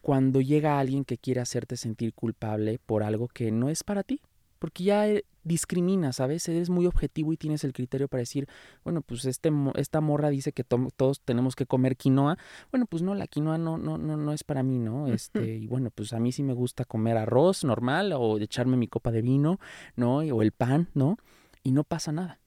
cuando 0.02 0.40
llega 0.40 0.78
alguien 0.78 1.04
que 1.04 1.16
quiere 1.16 1.40
hacerte 1.40 1.76
sentir 1.76 2.12
culpable 2.12 2.78
por 2.84 3.02
algo 3.02 3.28
que 3.28 3.50
no 3.50 3.68
es 3.70 3.82
para 3.84 4.02
ti. 4.02 4.20
Porque 4.58 4.84
ya 4.84 5.08
eh, 5.08 5.24
discriminas, 5.42 6.16
¿sabes? 6.16 6.48
Eres 6.48 6.70
muy 6.70 6.86
objetivo 6.86 7.32
y 7.32 7.36
tienes 7.36 7.64
el 7.64 7.72
criterio 7.72 8.06
para 8.06 8.20
decir, 8.20 8.46
bueno, 8.84 9.00
pues 9.02 9.24
este, 9.24 9.50
esta 9.74 10.00
morra 10.00 10.28
dice 10.30 10.52
que 10.52 10.62
to- 10.62 10.88
todos 10.96 11.20
tenemos 11.20 11.56
que 11.56 11.66
comer 11.66 11.96
quinoa. 11.96 12.38
Bueno, 12.70 12.86
pues 12.86 13.02
no, 13.02 13.14
la 13.16 13.26
quinoa 13.26 13.58
no, 13.58 13.76
no, 13.76 13.98
no, 13.98 14.16
no 14.16 14.32
es 14.32 14.44
para 14.44 14.62
mí, 14.62 14.78
¿no? 14.78 15.08
Este, 15.08 15.56
y 15.56 15.66
bueno, 15.66 15.90
pues 15.92 16.12
a 16.12 16.20
mí 16.20 16.30
sí 16.30 16.44
me 16.44 16.52
gusta 16.52 16.84
comer 16.84 17.16
arroz 17.16 17.64
normal 17.64 18.12
o 18.12 18.38
echarme 18.38 18.76
mi 18.76 18.86
copa 18.86 19.10
de 19.10 19.22
vino, 19.22 19.58
¿no? 19.96 20.18
O 20.18 20.42
el 20.42 20.52
pan, 20.52 20.88
¿no? 20.94 21.16
Y 21.64 21.72
no 21.72 21.82
pasa 21.82 22.12
nada. 22.12 22.38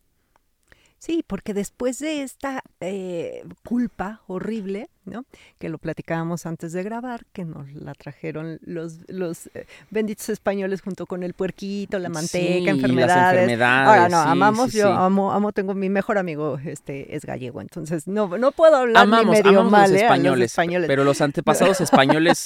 Sí, 1.05 1.23
porque 1.27 1.53
después 1.53 1.99
de 1.99 2.23
esta 2.23 2.63
eh, 2.79 3.43
culpa 3.63 4.21
horrible, 4.25 4.89
¿no? 5.05 5.23
Que 5.59 5.69
lo 5.69 5.77
platicábamos 5.77 6.47
antes 6.47 6.73
de 6.73 6.81
grabar, 6.81 7.25
que 7.31 7.45
nos 7.45 7.71
la 7.73 7.93
trajeron 7.93 8.57
los, 8.63 9.01
los 9.07 9.45
eh, 9.53 9.67
benditos 9.91 10.29
españoles 10.29 10.81
junto 10.81 11.05
con 11.05 11.21
el 11.21 11.33
puerquito, 11.33 11.99
la 11.99 12.07
Sí, 12.09 12.13
manteca, 12.13 12.47
y 12.57 12.65
las 12.65 12.75
enfermedades. 12.75 13.33
enfermedades, 13.33 13.87
Ahora 13.87 14.09
no, 14.09 14.23
sí, 14.23 14.29
amamos, 14.31 14.71
sí, 14.71 14.77
yo 14.79 14.87
sí. 14.87 14.93
amo, 14.97 15.31
amo, 15.31 15.51
tengo 15.51 15.75
mi 15.75 15.89
mejor 15.89 16.17
amigo, 16.17 16.57
este, 16.65 17.15
es 17.15 17.23
gallego, 17.23 17.61
entonces 17.61 18.07
no, 18.07 18.35
no 18.39 18.51
puedo 18.51 18.75
hablar 18.75 19.03
amamos, 19.03 19.37
ni 19.37 19.43
medio 19.43 19.59
amamos 19.59 19.71
mal 19.71 19.91
los 19.91 19.99
¿eh? 20.01 20.03
españoles, 20.05 20.39
los 20.39 20.51
españoles. 20.51 20.87
pero 20.87 21.03
los 21.03 21.21
antepasados 21.21 21.81
españoles 21.81 22.45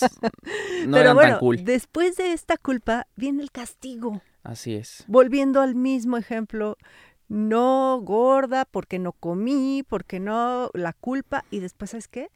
no 0.85 0.97
Pero 0.97 0.97
eran 0.97 1.15
bueno, 1.15 1.31
tan 1.35 1.39
cool. 1.39 1.63
después 1.63 2.17
de 2.17 2.33
esta 2.33 2.57
culpa 2.57 3.07
viene 3.15 3.41
el 3.41 3.51
castigo. 3.51 4.21
Así 4.43 4.73
es. 4.73 5.03
volviendo 5.07 5.61
al 5.61 5.75
mismo 5.75 6.17
ejemplo, 6.17 6.77
no 7.29 8.01
gorda 8.03 8.65
porque 8.65 8.99
no 8.99 9.13
comí, 9.13 9.83
porque 9.87 10.19
no 10.19 10.69
la 10.73 10.93
culpa 10.93 11.45
y 11.51 11.59
después, 11.59 11.91
¿sabes 11.91 12.07
qué? 12.07 12.29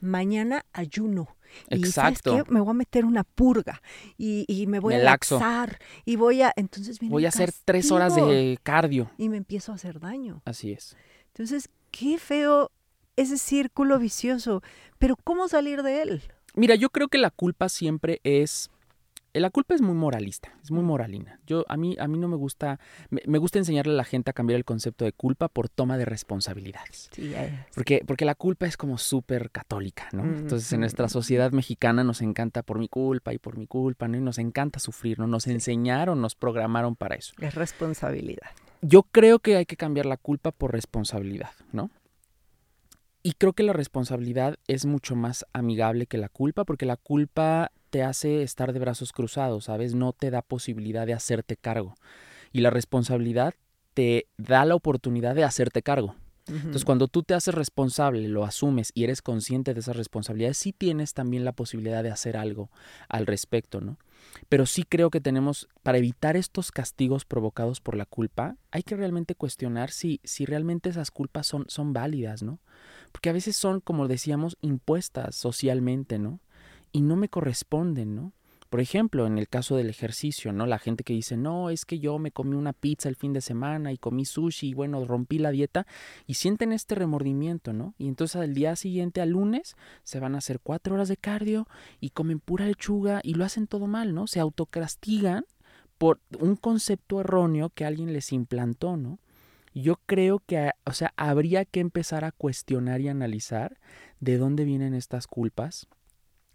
mañana 0.00 0.64
ayuno. 0.72 1.36
Y 1.70 1.76
Exacto. 1.76 2.30
¿sabes 2.30 2.44
qué? 2.44 2.52
Me 2.52 2.60
voy 2.60 2.70
a 2.70 2.74
meter 2.74 3.04
una 3.04 3.24
purga 3.24 3.80
y, 4.18 4.44
y 4.48 4.66
me 4.66 4.78
voy 4.78 4.94
Me 4.94 5.00
a 5.00 5.04
laxo. 5.04 5.36
laxar 5.38 5.78
y 6.04 6.16
voy 6.16 6.42
a... 6.42 6.52
Entonces 6.56 6.98
viene 6.98 7.12
Voy 7.12 7.24
a 7.24 7.28
hacer 7.28 7.52
tres 7.64 7.90
horas 7.90 8.14
de 8.14 8.58
cardio. 8.62 9.10
Y 9.16 9.28
me 9.28 9.36
empiezo 9.36 9.72
a 9.72 9.76
hacer 9.76 10.00
daño. 10.00 10.42
Así 10.44 10.72
es. 10.72 10.96
Entonces, 11.28 11.70
qué 11.90 12.18
feo 12.18 12.70
ese 13.16 13.38
círculo 13.38 13.98
vicioso. 13.98 14.62
Pero 14.98 15.16
¿cómo 15.16 15.48
salir 15.48 15.82
de 15.82 16.02
él? 16.02 16.22
Mira, 16.54 16.74
yo 16.74 16.90
creo 16.90 17.08
que 17.08 17.18
la 17.18 17.30
culpa 17.30 17.68
siempre 17.68 18.20
es. 18.24 18.70
La 19.40 19.50
culpa 19.50 19.74
es 19.74 19.82
muy 19.82 19.94
moralista, 19.94 20.52
es 20.62 20.70
muy 20.70 20.82
moralina. 20.82 21.40
Yo 21.46 21.64
a 21.68 21.76
mí 21.76 21.96
a 21.98 22.08
mí 22.08 22.18
no 22.18 22.28
me 22.28 22.36
gusta 22.36 22.80
me, 23.10 23.22
me 23.26 23.38
gusta 23.38 23.58
enseñarle 23.58 23.92
a 23.92 23.96
la 23.96 24.04
gente 24.04 24.30
a 24.30 24.32
cambiar 24.32 24.56
el 24.56 24.64
concepto 24.64 25.04
de 25.04 25.12
culpa 25.12 25.48
por 25.48 25.68
toma 25.68 25.98
de 25.98 26.04
responsabilidades. 26.04 27.10
Sí, 27.12 27.34
Porque, 27.74 28.02
porque 28.06 28.24
la 28.24 28.34
culpa 28.34 28.66
es 28.66 28.76
como 28.76 28.98
súper 28.98 29.50
católica, 29.50 30.08
¿no? 30.12 30.24
Entonces 30.24 30.72
en 30.72 30.80
nuestra 30.80 31.08
sociedad 31.08 31.52
mexicana 31.52 32.04
nos 32.04 32.22
encanta 32.22 32.62
por 32.62 32.78
mi 32.78 32.88
culpa 32.88 33.32
y 33.32 33.38
por 33.38 33.56
mi 33.56 33.66
culpa, 33.66 34.08
¿no? 34.08 34.16
Y 34.16 34.20
nos 34.20 34.38
encanta 34.38 34.78
sufrir, 34.78 35.18
¿no? 35.18 35.26
Nos 35.26 35.46
enseñaron, 35.46 36.20
nos 36.20 36.34
programaron 36.34 36.96
para 36.96 37.14
eso. 37.14 37.34
es 37.40 37.54
responsabilidad. 37.54 38.50
Yo 38.82 39.02
creo 39.04 39.38
que 39.38 39.56
hay 39.56 39.66
que 39.66 39.76
cambiar 39.76 40.06
la 40.06 40.16
culpa 40.16 40.52
por 40.52 40.72
responsabilidad, 40.72 41.50
¿no? 41.72 41.90
Y 43.22 43.32
creo 43.32 43.54
que 43.54 43.64
la 43.64 43.72
responsabilidad 43.72 44.56
es 44.68 44.86
mucho 44.86 45.16
más 45.16 45.44
amigable 45.52 46.06
que 46.06 46.16
la 46.18 46.28
culpa, 46.28 46.64
porque 46.64 46.86
la 46.86 46.96
culpa 46.96 47.72
te 47.96 48.02
hace 48.02 48.42
estar 48.42 48.74
de 48.74 48.78
brazos 48.78 49.10
cruzados, 49.10 49.64
¿sabes? 49.64 49.94
No 49.94 50.12
te 50.12 50.30
da 50.30 50.42
posibilidad 50.42 51.06
de 51.06 51.14
hacerte 51.14 51.56
cargo. 51.56 51.94
Y 52.52 52.60
la 52.60 52.68
responsabilidad 52.68 53.54
te 53.94 54.26
da 54.36 54.66
la 54.66 54.74
oportunidad 54.74 55.34
de 55.34 55.44
hacerte 55.44 55.80
cargo. 55.80 56.14
Entonces, 56.46 56.84
cuando 56.84 57.08
tú 57.08 57.22
te 57.22 57.32
haces 57.32 57.54
responsable, 57.54 58.28
lo 58.28 58.44
asumes 58.44 58.92
y 58.92 59.04
eres 59.04 59.22
consciente 59.22 59.72
de 59.72 59.80
esas 59.80 59.96
responsabilidades, 59.96 60.58
sí 60.58 60.74
tienes 60.74 61.14
también 61.14 61.46
la 61.46 61.52
posibilidad 61.52 62.02
de 62.02 62.10
hacer 62.10 62.36
algo 62.36 62.70
al 63.08 63.24
respecto, 63.24 63.80
¿no? 63.80 63.96
Pero 64.50 64.66
sí 64.66 64.82
creo 64.82 65.08
que 65.08 65.22
tenemos, 65.22 65.66
para 65.82 65.96
evitar 65.96 66.36
estos 66.36 66.72
castigos 66.72 67.24
provocados 67.24 67.80
por 67.80 67.96
la 67.96 68.04
culpa, 68.04 68.58
hay 68.72 68.82
que 68.82 68.96
realmente 68.96 69.34
cuestionar 69.34 69.90
si, 69.90 70.20
si 70.22 70.44
realmente 70.44 70.90
esas 70.90 71.10
culpas 71.10 71.46
son, 71.46 71.64
son 71.68 71.94
válidas, 71.94 72.42
¿no? 72.42 72.60
Porque 73.10 73.30
a 73.30 73.32
veces 73.32 73.56
son, 73.56 73.80
como 73.80 74.06
decíamos, 74.06 74.58
impuestas 74.60 75.34
socialmente, 75.34 76.18
¿no? 76.18 76.40
Y 76.96 77.02
no 77.02 77.14
me 77.14 77.28
corresponden, 77.28 78.14
¿no? 78.14 78.32
Por 78.70 78.80
ejemplo, 78.80 79.26
en 79.26 79.36
el 79.36 79.48
caso 79.48 79.76
del 79.76 79.90
ejercicio, 79.90 80.50
¿no? 80.54 80.64
La 80.64 80.78
gente 80.78 81.04
que 81.04 81.12
dice, 81.12 81.36
no, 81.36 81.68
es 81.68 81.84
que 81.84 81.98
yo 81.98 82.18
me 82.18 82.30
comí 82.30 82.56
una 82.56 82.72
pizza 82.72 83.10
el 83.10 83.16
fin 83.16 83.34
de 83.34 83.42
semana 83.42 83.92
y 83.92 83.98
comí 83.98 84.24
sushi 84.24 84.68
y 84.68 84.72
bueno, 84.72 85.04
rompí 85.04 85.38
la 85.38 85.50
dieta 85.50 85.86
y 86.26 86.34
sienten 86.34 86.72
este 86.72 86.94
remordimiento, 86.94 87.74
¿no? 87.74 87.92
Y 87.98 88.08
entonces 88.08 88.40
al 88.40 88.54
día 88.54 88.74
siguiente, 88.76 89.20
al 89.20 89.28
lunes, 89.28 89.76
se 90.04 90.20
van 90.20 90.34
a 90.34 90.38
hacer 90.38 90.58
cuatro 90.58 90.94
horas 90.94 91.08
de 91.08 91.18
cardio 91.18 91.68
y 92.00 92.10
comen 92.10 92.40
pura 92.40 92.64
lechuga 92.64 93.20
y 93.22 93.34
lo 93.34 93.44
hacen 93.44 93.66
todo 93.66 93.86
mal, 93.86 94.14
¿no? 94.14 94.26
Se 94.26 94.40
autocastigan 94.40 95.44
por 95.98 96.20
un 96.40 96.56
concepto 96.56 97.20
erróneo 97.20 97.68
que 97.68 97.84
alguien 97.84 98.14
les 98.14 98.32
implantó, 98.32 98.96
¿no? 98.96 99.18
Yo 99.74 100.00
creo 100.06 100.38
que, 100.38 100.70
o 100.86 100.92
sea, 100.94 101.12
habría 101.18 101.66
que 101.66 101.80
empezar 101.80 102.24
a 102.24 102.32
cuestionar 102.32 103.02
y 103.02 103.08
analizar 103.08 103.76
de 104.20 104.38
dónde 104.38 104.64
vienen 104.64 104.94
estas 104.94 105.26
culpas, 105.26 105.86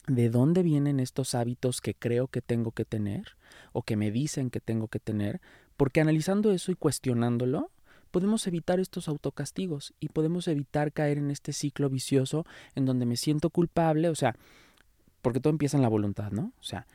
de 0.08 0.30
dónde 0.30 0.64
vienen 0.64 1.00
estos 1.00 1.36
hábitos 1.36 1.82
que 1.82 1.94
creo 1.94 2.28
que 2.28 2.42
tengo 2.42 2.72
que 2.72 2.86
tener 2.86 3.36
o 3.74 3.84
que 3.84 3.96
me 3.96 4.12
dicen 4.12 4.50
que 4.50 4.60
tengo 4.60 4.88
que 4.88 5.00
tener, 5.00 5.42
porque 5.78 6.02
analizando 6.02 6.52
eso 6.52 6.72
y 6.72 6.76
cuestionándolo, 6.76 7.72
podemos 8.12 8.46
evitar 8.48 8.80
estos 8.80 9.08
autocastigos 9.08 9.94
y 10.00 10.10
podemos 10.10 10.48
evitar 10.48 10.92
caer 10.92 11.18
en 11.18 11.32
este 11.32 11.54
ciclo 11.54 11.90
vicioso 11.90 12.46
en 12.76 12.86
donde 12.86 13.06
me 13.06 13.16
siento 13.16 13.50
culpable, 13.50 14.10
o 14.10 14.16
sea, 14.16 14.36
porque 15.22 15.40
todo 15.40 15.52
empieza 15.52 15.78
en 15.78 15.84
la 15.84 15.90
voluntad, 15.90 16.32
¿no? 16.32 16.52
O 16.60 16.64
sea, 16.64 16.88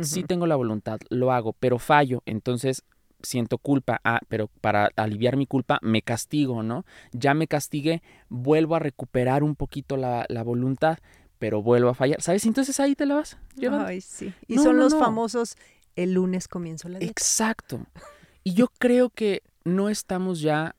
sí 0.00 0.24
tengo 0.24 0.46
la 0.46 0.56
voluntad, 0.56 0.98
lo 1.10 1.32
hago, 1.32 1.52
pero 1.52 1.78
fallo, 1.78 2.22
entonces 2.26 2.84
siento 3.22 3.58
culpa, 3.58 4.00
ah, 4.04 4.20
pero 4.28 4.48
para 4.60 4.90
aliviar 4.96 5.36
mi 5.36 5.46
culpa 5.46 5.78
me 5.82 6.02
castigo, 6.02 6.62
¿no? 6.62 6.84
Ya 7.12 7.34
me 7.34 7.46
castigué, 7.46 8.02
vuelvo 8.28 8.76
a 8.76 8.80
recuperar 8.80 9.42
un 9.42 9.56
poquito 9.56 9.96
la, 9.96 10.26
la 10.28 10.42
voluntad, 10.42 10.98
pero 11.38 11.62
vuelvo 11.62 11.90
a 11.90 11.94
fallar, 11.94 12.20
¿sabes? 12.22 12.44
Entonces 12.46 12.78
ahí 12.80 12.94
te 12.94 13.06
la 13.06 13.16
vas 13.16 13.36
llevando. 13.56 13.86
Ay, 13.86 14.00
sí. 14.00 14.32
Y 14.48 14.56
No, 14.56 14.62
son 14.62 14.76
no, 14.76 14.82
los 14.84 14.94
no. 14.94 15.00
famosos, 15.00 15.56
el 15.96 16.14
lunes 16.14 16.48
comienzo 16.48 16.88
la 16.88 16.98
dieta. 16.98 17.10
Exacto. 17.10 17.80
Y 18.42 18.54
yo 18.54 18.68
creo 18.78 19.10
que 19.10 19.42
no 19.64 19.88
estamos 19.88 20.40
ya 20.40 20.74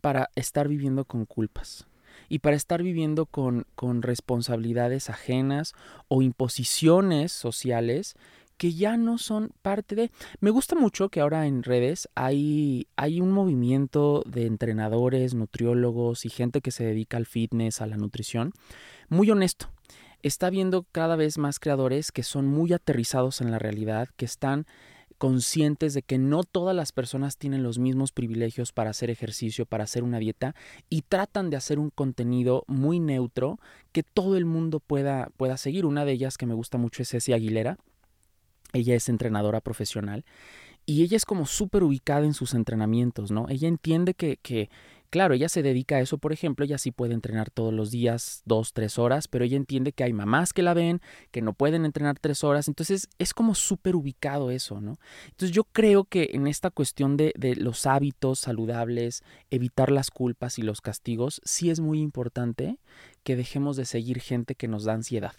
para 0.00 0.30
estar 0.34 0.68
viviendo 0.68 1.04
con 1.04 1.26
culpas 1.26 1.86
y 2.28 2.38
para 2.40 2.56
estar 2.56 2.82
viviendo 2.82 3.26
con, 3.26 3.66
con 3.74 4.02
responsabilidades 4.02 5.10
ajenas 5.10 5.74
o 6.08 6.22
imposiciones 6.22 7.32
sociales 7.32 8.14
que 8.56 8.74
ya 8.74 8.98
no 8.98 9.16
son 9.16 9.52
parte 9.62 9.94
de... 9.94 10.10
Me 10.40 10.50
gusta 10.50 10.74
mucho 10.76 11.08
que 11.08 11.20
ahora 11.20 11.46
en 11.46 11.62
redes 11.62 12.10
hay, 12.14 12.88
hay 12.94 13.22
un 13.22 13.32
movimiento 13.32 14.22
de 14.26 14.44
entrenadores, 14.44 15.32
nutriólogos 15.32 16.26
y 16.26 16.28
gente 16.28 16.60
que 16.60 16.70
se 16.70 16.84
dedica 16.84 17.16
al 17.16 17.24
fitness, 17.24 17.80
a 17.80 17.86
la 17.86 17.96
nutrición, 17.96 18.52
muy 19.08 19.30
honesto. 19.30 19.70
Está 20.22 20.50
viendo 20.50 20.86
cada 20.92 21.16
vez 21.16 21.38
más 21.38 21.58
creadores 21.58 22.12
que 22.12 22.22
son 22.22 22.46
muy 22.46 22.72
aterrizados 22.72 23.40
en 23.40 23.50
la 23.50 23.58
realidad, 23.58 24.08
que 24.16 24.24
están 24.24 24.66
conscientes 25.20 25.92
de 25.92 26.02
que 26.02 26.16
no 26.16 26.44
todas 26.44 26.74
las 26.74 26.92
personas 26.92 27.36
tienen 27.36 27.62
los 27.62 27.78
mismos 27.78 28.10
privilegios 28.10 28.72
para 28.72 28.88
hacer 28.88 29.10
ejercicio, 29.10 29.66
para 29.66 29.84
hacer 29.84 30.02
una 30.02 30.18
dieta 30.18 30.54
y 30.88 31.02
tratan 31.02 31.50
de 31.50 31.58
hacer 31.58 31.78
un 31.78 31.90
contenido 31.90 32.64
muy 32.68 33.00
neutro 33.00 33.58
que 33.92 34.02
todo 34.02 34.38
el 34.38 34.46
mundo 34.46 34.80
pueda, 34.80 35.28
pueda 35.36 35.58
seguir. 35.58 35.84
Una 35.84 36.06
de 36.06 36.12
ellas 36.12 36.38
que 36.38 36.46
me 36.46 36.54
gusta 36.54 36.78
mucho 36.78 37.02
es 37.02 37.10
Ceci 37.10 37.34
Aguilera. 37.34 37.76
Ella 38.72 38.94
es 38.94 39.10
entrenadora 39.10 39.60
profesional 39.60 40.24
y 40.86 41.02
ella 41.02 41.16
es 41.16 41.24
como 41.24 41.46
súper 41.46 41.82
ubicada 41.82 42.24
en 42.24 42.34
sus 42.34 42.54
entrenamientos, 42.54 43.30
¿no? 43.30 43.46
Ella 43.48 43.68
entiende 43.68 44.14
que, 44.14 44.38
que, 44.38 44.70
claro, 45.10 45.34
ella 45.34 45.48
se 45.48 45.62
dedica 45.62 45.96
a 45.96 46.00
eso, 46.00 46.18
por 46.18 46.32
ejemplo, 46.32 46.64
ella 46.64 46.78
sí 46.78 46.90
puede 46.90 47.14
entrenar 47.14 47.50
todos 47.50 47.74
los 47.74 47.90
días, 47.90 48.42
dos, 48.44 48.72
tres 48.72 48.98
horas, 48.98 49.28
pero 49.28 49.44
ella 49.44 49.56
entiende 49.56 49.92
que 49.92 50.04
hay 50.04 50.12
mamás 50.12 50.52
que 50.52 50.62
la 50.62 50.74
ven, 50.74 51.00
que 51.30 51.42
no 51.42 51.52
pueden 51.52 51.84
entrenar 51.84 52.18
tres 52.18 52.44
horas, 52.44 52.68
entonces 52.68 53.08
es 53.18 53.34
como 53.34 53.54
súper 53.54 53.96
ubicado 53.96 54.50
eso, 54.50 54.80
¿no? 54.80 54.98
Entonces 55.26 55.50
yo 55.50 55.64
creo 55.64 56.04
que 56.04 56.30
en 56.32 56.46
esta 56.46 56.70
cuestión 56.70 57.16
de, 57.16 57.32
de 57.36 57.56
los 57.56 57.86
hábitos 57.86 58.38
saludables, 58.38 59.22
evitar 59.50 59.90
las 59.90 60.10
culpas 60.10 60.58
y 60.58 60.62
los 60.62 60.80
castigos, 60.80 61.40
sí 61.44 61.70
es 61.70 61.80
muy 61.80 62.00
importante 62.00 62.78
que 63.22 63.36
dejemos 63.36 63.76
de 63.76 63.84
seguir 63.84 64.20
gente 64.20 64.54
que 64.54 64.68
nos 64.68 64.84
da 64.84 64.94
ansiedad 64.94 65.34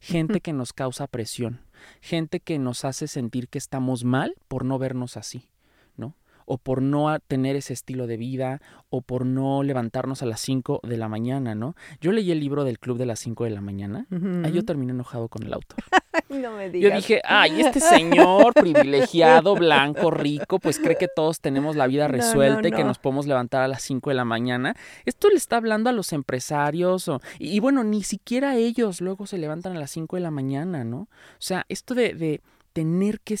gente 0.00 0.40
que 0.40 0.52
nos 0.52 0.72
causa 0.72 1.06
presión, 1.06 1.60
gente 2.00 2.40
que 2.40 2.58
nos 2.58 2.84
hace 2.84 3.08
sentir 3.08 3.48
que 3.48 3.58
estamos 3.58 4.04
mal 4.04 4.34
por 4.48 4.64
no 4.64 4.78
vernos 4.78 5.16
así, 5.16 5.48
¿no? 5.96 6.14
O 6.46 6.58
por 6.58 6.82
no 6.82 7.18
tener 7.20 7.56
ese 7.56 7.72
estilo 7.72 8.06
de 8.06 8.16
vida, 8.16 8.60
o 8.90 9.00
por 9.02 9.24
no 9.26 9.62
levantarnos 9.62 10.22
a 10.22 10.26
las 10.26 10.40
5 10.40 10.80
de 10.82 10.96
la 10.96 11.08
mañana, 11.08 11.54
¿no? 11.54 11.74
Yo 12.00 12.12
leí 12.12 12.30
el 12.30 12.40
libro 12.40 12.64
del 12.64 12.78
Club 12.78 12.98
de 12.98 13.06
las 13.06 13.18
5 13.20 13.44
de 13.44 13.50
la 13.50 13.60
mañana. 13.60 14.06
Ahí 14.44 14.52
yo 14.52 14.64
terminé 14.64 14.92
enojado 14.92 15.28
con 15.28 15.42
el 15.44 15.52
autor. 15.52 15.78
No 16.28 16.52
me 16.56 16.66
Yo 16.66 16.72
digas. 16.72 16.96
dije, 16.96 17.20
ay, 17.24 17.60
este 17.60 17.80
señor 17.80 18.52
privilegiado, 18.54 19.54
blanco, 19.56 20.10
rico, 20.10 20.58
pues 20.58 20.78
cree 20.78 20.96
que 20.96 21.08
todos 21.08 21.40
tenemos 21.40 21.74
la 21.76 21.86
vida 21.86 22.06
No, 22.06 22.12
no, 22.12 22.18
resuelta 22.18 22.68
y 22.68 22.70
que 22.70 22.82
no. 22.82 22.88
nos 22.88 22.98
podemos 22.98 23.26
levantar 23.26 23.62
a 23.62 23.68
las 23.68 23.82
5 23.82 24.10
de 24.10 24.14
la 24.16 24.24
mañana. 24.24 24.74
Esto 25.04 25.28
le 25.30 25.36
está 25.36 25.56
hablando 25.56 25.88
a 25.90 25.92
los 25.92 26.12
empresarios 26.12 27.08
o- 27.08 27.20
y, 27.38 27.56
y 27.56 27.60
bueno, 27.60 27.82
ni 27.84 28.02
siquiera 28.02 28.56
ellos 28.56 29.00
luego 29.00 29.26
se 29.26 29.38
levantan 29.38 29.76
a 29.76 29.80
las 29.80 29.90
5 29.90 30.16
de 30.16 30.22
la 30.22 30.30
mañana, 30.30 30.84
¿no? 30.84 31.00
O 31.00 31.08
sea, 31.38 31.64
esto 31.68 31.94
de, 31.94 32.14
de 32.14 32.40
tener 32.72 33.20
que 33.20 33.36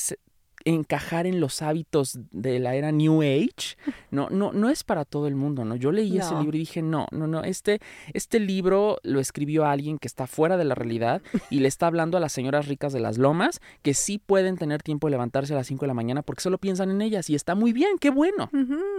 encajar 0.64 1.26
en 1.26 1.40
los 1.40 1.62
hábitos 1.62 2.18
de 2.30 2.58
la 2.58 2.74
era 2.74 2.92
New 2.92 3.22
Age, 3.22 3.76
no, 4.10 4.28
no, 4.30 4.52
no 4.52 4.68
es 4.68 4.84
para 4.84 5.04
todo 5.04 5.26
el 5.26 5.34
mundo, 5.34 5.64
¿no? 5.64 5.76
Yo 5.76 5.92
leí 5.92 6.18
ese 6.18 6.34
libro 6.36 6.56
y 6.56 6.60
dije, 6.60 6.82
no, 6.82 7.06
no, 7.10 7.26
no, 7.26 7.42
este, 7.44 7.80
este 8.12 8.40
libro 8.40 8.98
lo 9.02 9.20
escribió 9.20 9.64
alguien 9.64 9.98
que 9.98 10.08
está 10.08 10.26
fuera 10.26 10.56
de 10.56 10.64
la 10.64 10.74
realidad 10.74 11.22
y 11.50 11.60
le 11.60 11.68
está 11.68 11.86
hablando 11.86 12.16
a 12.16 12.20
las 12.20 12.32
señoras 12.32 12.68
ricas 12.68 12.92
de 12.92 13.00
las 13.00 13.18
lomas 13.18 13.60
que 13.82 13.94
sí 13.94 14.18
pueden 14.18 14.56
tener 14.56 14.82
tiempo 14.82 15.06
de 15.06 15.12
levantarse 15.12 15.52
a 15.52 15.56
las 15.56 15.66
5 15.66 15.82
de 15.82 15.88
la 15.88 15.94
mañana 15.94 16.22
porque 16.22 16.42
solo 16.42 16.58
piensan 16.58 16.90
en 16.90 17.02
ellas 17.02 17.30
y 17.30 17.34
está 17.34 17.54
muy 17.54 17.72
bien, 17.72 17.98
qué 17.98 18.10
bueno. 18.10 18.50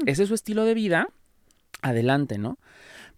Ese 0.06 0.24
es 0.24 0.30
su 0.30 0.36
estilo 0.36 0.66
de 0.66 0.74
vida, 0.74 1.08
adelante, 1.82 2.38
¿no? 2.38 2.58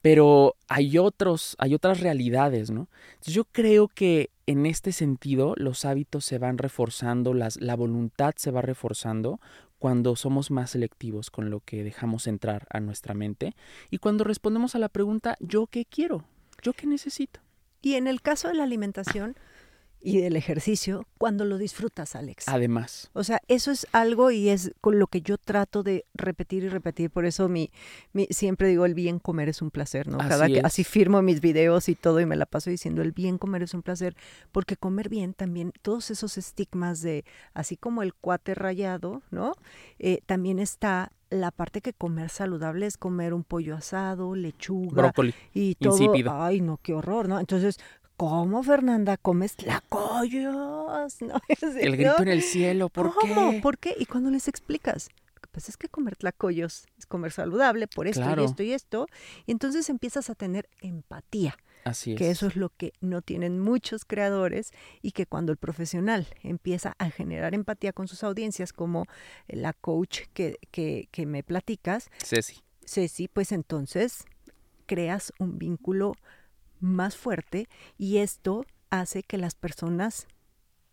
Pero 0.01 0.55
hay 0.67 0.97
otros, 0.97 1.55
hay 1.57 1.73
otras 1.73 1.99
realidades, 1.99 2.69
¿no? 2.69 2.87
Entonces, 3.13 3.33
yo 3.33 3.45
creo 3.45 3.87
que 3.87 4.29
en 4.47 4.65
este 4.65 4.91
sentido 4.91 5.53
los 5.57 5.85
hábitos 5.85 6.25
se 6.25 6.37
van 6.37 6.57
reforzando, 6.57 7.33
las, 7.33 7.59
la 7.59 7.75
voluntad 7.75 8.33
se 8.37 8.51
va 8.51 8.61
reforzando 8.61 9.39
cuando 9.79 10.15
somos 10.15 10.51
más 10.51 10.71
selectivos 10.71 11.29
con 11.29 11.49
lo 11.49 11.59
que 11.59 11.83
dejamos 11.83 12.27
entrar 12.27 12.67
a 12.69 12.79
nuestra 12.79 13.13
mente 13.13 13.55
y 13.89 13.97
cuando 13.97 14.23
respondemos 14.23 14.75
a 14.75 14.79
la 14.79 14.89
pregunta, 14.89 15.37
¿yo 15.39 15.67
qué 15.67 15.85
quiero? 15.85 16.25
¿Yo 16.61 16.73
qué 16.73 16.87
necesito? 16.87 17.39
Y 17.81 17.95
en 17.95 18.07
el 18.07 18.21
caso 18.21 18.47
de 18.47 18.55
la 18.55 18.63
alimentación, 18.63 19.35
y 20.05 20.21
del 20.21 20.35
ejercicio 20.35 21.07
cuando 21.17 21.45
lo 21.45 21.57
disfrutas, 21.57 22.15
Alex. 22.15 22.47
Además. 22.47 23.09
O 23.13 23.23
sea, 23.23 23.41
eso 23.47 23.71
es 23.71 23.87
algo 23.91 24.29
y 24.29 24.49
es 24.49 24.71
con 24.79 24.99
lo 24.99 25.07
que 25.07 25.21
yo 25.21 25.37
trato 25.37 25.81
de 25.81 26.05
repetir 26.13 26.63
y 26.63 26.69
repetir. 26.69 27.09
Por 27.09 27.25
eso 27.25 27.49
mi, 27.49 27.71
mi 28.13 28.27
siempre 28.29 28.67
digo 28.67 28.85
el 28.85 28.93
bien 28.93 29.17
comer 29.19 29.49
es 29.49 29.61
un 29.61 29.71
placer, 29.71 30.07
¿no? 30.07 30.19
Cada 30.19 30.45
Así 30.45 30.53
que 30.53 30.59
es. 30.59 30.65
así 30.65 30.83
firmo 30.83 31.21
mis 31.23 31.41
videos 31.41 31.89
y 31.89 31.95
todo 31.95 32.19
y 32.19 32.25
me 32.25 32.35
la 32.35 32.45
paso 32.45 32.69
diciendo 32.69 33.01
el 33.01 33.11
bien 33.13 33.39
comer 33.39 33.63
es 33.63 33.73
un 33.73 33.81
placer, 33.81 34.15
porque 34.51 34.77
comer 34.77 35.09
bien 35.09 35.33
también 35.33 35.73
todos 35.81 36.11
esos 36.11 36.37
estigmas 36.37 37.01
de 37.01 37.25
así 37.53 37.75
como 37.75 38.03
el 38.03 38.13
cuate 38.13 38.53
rayado, 38.53 39.23
¿no? 39.31 39.53
Eh, 39.97 40.19
también 40.27 40.59
está 40.59 41.11
la 41.31 41.49
parte 41.49 41.81
que 41.81 41.93
comer 41.93 42.29
saludable 42.29 42.85
es 42.85 42.97
comer 42.97 43.33
un 43.33 43.43
pollo 43.43 43.75
asado, 43.75 44.35
lechuga 44.35 45.01
Brócoli. 45.01 45.33
y 45.53 45.73
todo. 45.75 45.97
insípido. 45.97 46.31
Ay, 46.39 46.61
no, 46.61 46.77
qué 46.81 46.93
horror, 46.93 47.27
¿no? 47.27 47.39
Entonces, 47.39 47.79
¿cómo, 48.17 48.63
Fernanda, 48.63 49.17
comes 49.17 49.55
tlacoyos? 49.55 51.21
¿No? 51.21 51.41
El 51.79 51.91
¿no? 51.91 51.97
grito 51.97 52.21
en 52.21 52.27
el 52.27 52.41
cielo, 52.41 52.89
¿por 52.89 53.13
¿Cómo? 53.13 53.51
qué? 53.51 53.59
¿Por 53.61 53.77
qué? 53.77 53.95
Y 53.99 54.05
cuando 54.05 54.29
les 54.31 54.47
explicas, 54.47 55.09
lo 55.35 55.41
que 55.41 55.47
pasa 55.51 55.71
es 55.71 55.77
que 55.77 55.87
comer 55.89 56.15
tlacoyos 56.15 56.85
es 56.97 57.05
comer 57.05 57.31
saludable 57.31 57.87
por 57.87 58.07
esto 58.07 58.21
Claro. 58.21 58.41
y 58.41 58.45
esto 58.45 58.63
y 58.63 58.71
esto, 58.73 59.07
y 59.45 59.51
entonces 59.51 59.89
empiezas 59.89 60.29
a 60.29 60.35
tener 60.35 60.69
empatía, 60.81 61.57
Así 61.83 62.13
es. 62.13 62.17
que 62.17 62.31
eso 62.31 62.47
es 62.47 62.55
lo 62.55 62.69
que 62.69 62.93
no 63.01 63.21
tienen 63.21 63.59
muchos 63.59 64.05
creadores 64.05 64.71
y 65.01 65.11
que 65.11 65.25
cuando 65.27 65.51
el 65.51 65.57
profesional 65.57 66.27
empieza 66.41 66.95
a 66.97 67.09
generar 67.11 67.53
empatía 67.53 67.93
con 67.93 68.07
sus 68.07 68.23
audiencias, 68.23 68.73
como 68.73 69.05
la 69.47 69.73
coach 69.73 70.21
que, 70.33 70.57
que, 70.71 71.07
que 71.11 71.25
me 71.25 71.43
platicas, 71.43 72.09
Ceci. 72.23 72.63
Ceci, 72.85 73.27
pues 73.27 73.51
entonces 73.51 74.25
creas 74.87 75.33
un 75.39 75.57
vínculo 75.57 76.13
más 76.85 77.17
fuerte 77.17 77.67
y 77.97 78.17
esto 78.17 78.65
hace 78.89 79.23
que 79.23 79.37
las 79.37 79.55
personas 79.55 80.27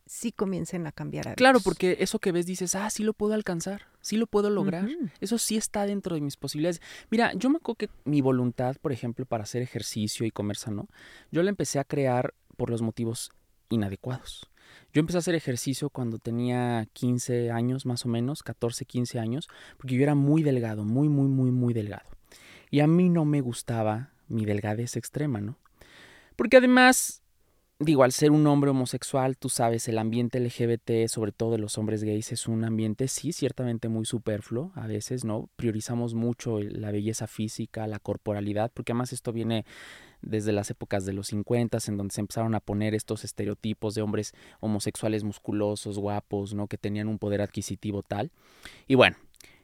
sí 0.07 0.33
comiencen 0.33 0.87
a 0.87 0.93
cambiar 0.93 1.29
hábitos. 1.29 1.39
Claro, 1.39 1.61
porque 1.61 1.97
eso 2.01 2.19
que 2.19 2.33
ves 2.33 2.47
dices, 2.47 2.75
ah, 2.75 2.91
sí 2.91 3.03
lo 3.03 3.15
puedo 3.15 3.35
alcanzar, 3.35 3.87
sí 4.01 4.17
lo 4.17 4.27
puedo 4.27 4.51
lograr. 4.51 4.89
Eso 5.21 5.39
sí 5.39 5.57
está 5.57 5.87
dentro 5.87 6.15
de 6.15 6.21
mis 6.21 6.37
posibilidades. 6.37 6.83
Mira, 7.11 7.33
yo 7.35 7.51
me 7.51 7.57
acuerdo 7.57 7.77
que 7.77 7.91
mi 8.05 8.21
voluntad, 8.21 8.77
por 8.81 8.93
ejemplo, 8.93 9.25
para 9.25 9.45
hacer 9.45 9.63
ejercicio 9.63 10.27
y 10.27 10.31
comer 10.31 10.57
sano, 10.57 10.89
yo 11.31 11.43
la 11.43 11.51
empecé 11.51 11.79
a 11.79 11.85
crear 11.85 12.35
por 12.57 12.69
los 12.69 12.83
motivos 12.83 13.31
inadecuados. 13.71 14.51
Yo 14.93 15.01
empecé 15.01 15.19
a 15.19 15.21
hacer 15.21 15.35
ejercicio 15.35 15.91
cuando 15.91 16.19
tenía 16.19 16.87
15 16.93 17.51
años 17.51 17.87
más 17.87 18.05
o 18.05 18.09
menos, 18.09 18.43
14, 18.43 18.85
15 18.85 19.19
años, 19.19 19.49
porque 19.77 19.95
yo 19.95 20.03
era 20.03 20.15
muy 20.15 20.43
delgado, 20.43 20.85
muy, 20.85 21.09
muy, 21.09 21.29
muy, 21.29 21.51
muy 21.51 21.73
delgado. 21.73 22.09
Y 22.71 22.81
a 22.81 22.87
mí 22.87 23.09
no 23.09 23.25
me 23.25 23.41
gustaba 23.41 24.11
mi 24.29 24.45
delgadez 24.45 24.97
extrema, 24.97 25.41
¿no? 25.41 25.59
Porque 26.43 26.57
además, 26.57 27.23
digo, 27.79 28.03
al 28.03 28.11
ser 28.11 28.33
un 28.33 28.45
hombre 28.49 28.71
homosexual, 28.71 29.39
tú 29.39 29.49
sabes, 29.49 29.87
el 29.87 29.97
ambiente 29.97 30.41
LGBT, 30.41 31.07
sobre 31.07 31.31
todo 31.31 31.53
de 31.53 31.59
los 31.59 31.79
hombres 31.79 32.03
gays, 32.03 32.33
es 32.33 32.49
un 32.49 32.65
ambiente, 32.65 33.07
sí, 33.07 33.33
ciertamente 33.33 33.89
muy 33.89 34.07
superfluo, 34.07 34.73
a 34.75 34.89
veces, 34.89 35.25
¿no? 35.25 35.51
Priorizamos 35.55 36.15
mucho 36.15 36.59
la 36.59 36.91
belleza 36.91 37.29
física, 37.29 37.87
la 37.87 38.01
corporalidad, 38.01 38.73
porque 38.75 38.91
además 38.91 39.13
esto 39.13 39.33
viene 39.33 39.65
desde 40.21 40.51
las 40.51 40.69
épocas 40.69 41.07
de 41.07 41.13
los 41.13 41.29
50, 41.29 41.79
en 41.87 41.97
donde 41.97 42.13
se 42.13 42.23
empezaron 42.23 42.57
a 42.57 42.61
poner 42.61 42.97
estos 42.97 43.23
estereotipos 43.23 43.95
de 43.95 44.03
hombres 44.03 44.33
homosexuales 44.59 45.23
musculosos, 45.23 45.97
guapos, 45.97 46.55
¿no? 46.55 46.67
Que 46.67 46.77
tenían 46.77 47.07
un 47.07 47.21
poder 47.21 47.41
adquisitivo 47.41 48.03
tal. 48.03 48.33
Y 48.89 48.97
bueno, 48.97 49.17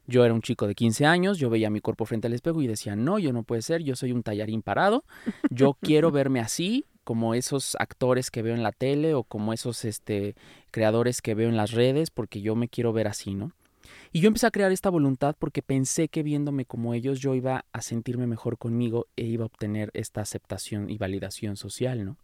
yo 0.09 0.25
era 0.25 0.35
un 0.35 0.41
chico 0.41 0.67
de 0.67 0.75
15 0.75 1.07
años, 1.07 1.39
yo 1.39 1.51
veía 1.51 1.71
mi 1.71 1.81
cuerpo 1.81 2.07
frente 2.07 2.27
al 2.27 2.33
espejo 2.33 2.63
y 2.63 2.67
decía, 2.67 2.97
no, 2.97 3.19
yo 3.19 3.33
no 3.33 3.45
puede 3.45 3.63
ser, 3.63 3.83
yo 3.83 3.95
soy 3.95 4.13
un 4.13 4.23
tallarín 4.23 4.63
parado, 4.63 5.05
yo 5.51 5.75
quiero 5.81 6.11
verme 6.11 6.41
así, 6.41 6.87
como 7.05 7.35
esos 7.35 7.77
actores 7.79 8.31
que 8.31 8.43
veo 8.43 8.55
en 8.55 8.63
la 8.63 8.73
tele 8.73 9.15
o 9.15 9.23
como 9.23 9.53
esos 9.53 9.85
este, 9.85 10.35
creadores 10.71 11.23
que 11.23 11.35
veo 11.35 11.49
en 11.49 11.57
las 11.57 11.73
redes, 11.73 12.11
porque 12.11 12.41
yo 12.41 12.57
me 12.57 12.69
quiero 12.69 12.93
ver 12.93 13.07
así, 13.07 13.35
¿no? 13.35 13.53
Y 14.13 14.21
yo 14.21 14.29
empecé 14.29 14.47
a 14.47 14.51
crear 14.51 14.73
esta 14.73 14.91
voluntad 14.91 15.37
porque 15.39 15.63
pensé 15.63 16.09
que 16.09 16.23
viéndome 16.23 16.65
como 16.65 16.95
ellos 16.95 17.21
yo 17.21 17.35
iba 17.35 17.65
a 17.73 17.83
sentirme 17.83 18.27
mejor 18.27 18.59
conmigo 18.59 19.07
e 19.17 19.25
iba 19.25 19.45
a 19.45 19.47
obtener 19.47 19.91
esta 19.93 20.23
aceptación 20.23 20.89
y 20.91 20.97
validación 20.97 21.57
social, 21.57 22.05
¿no? 22.05 22.17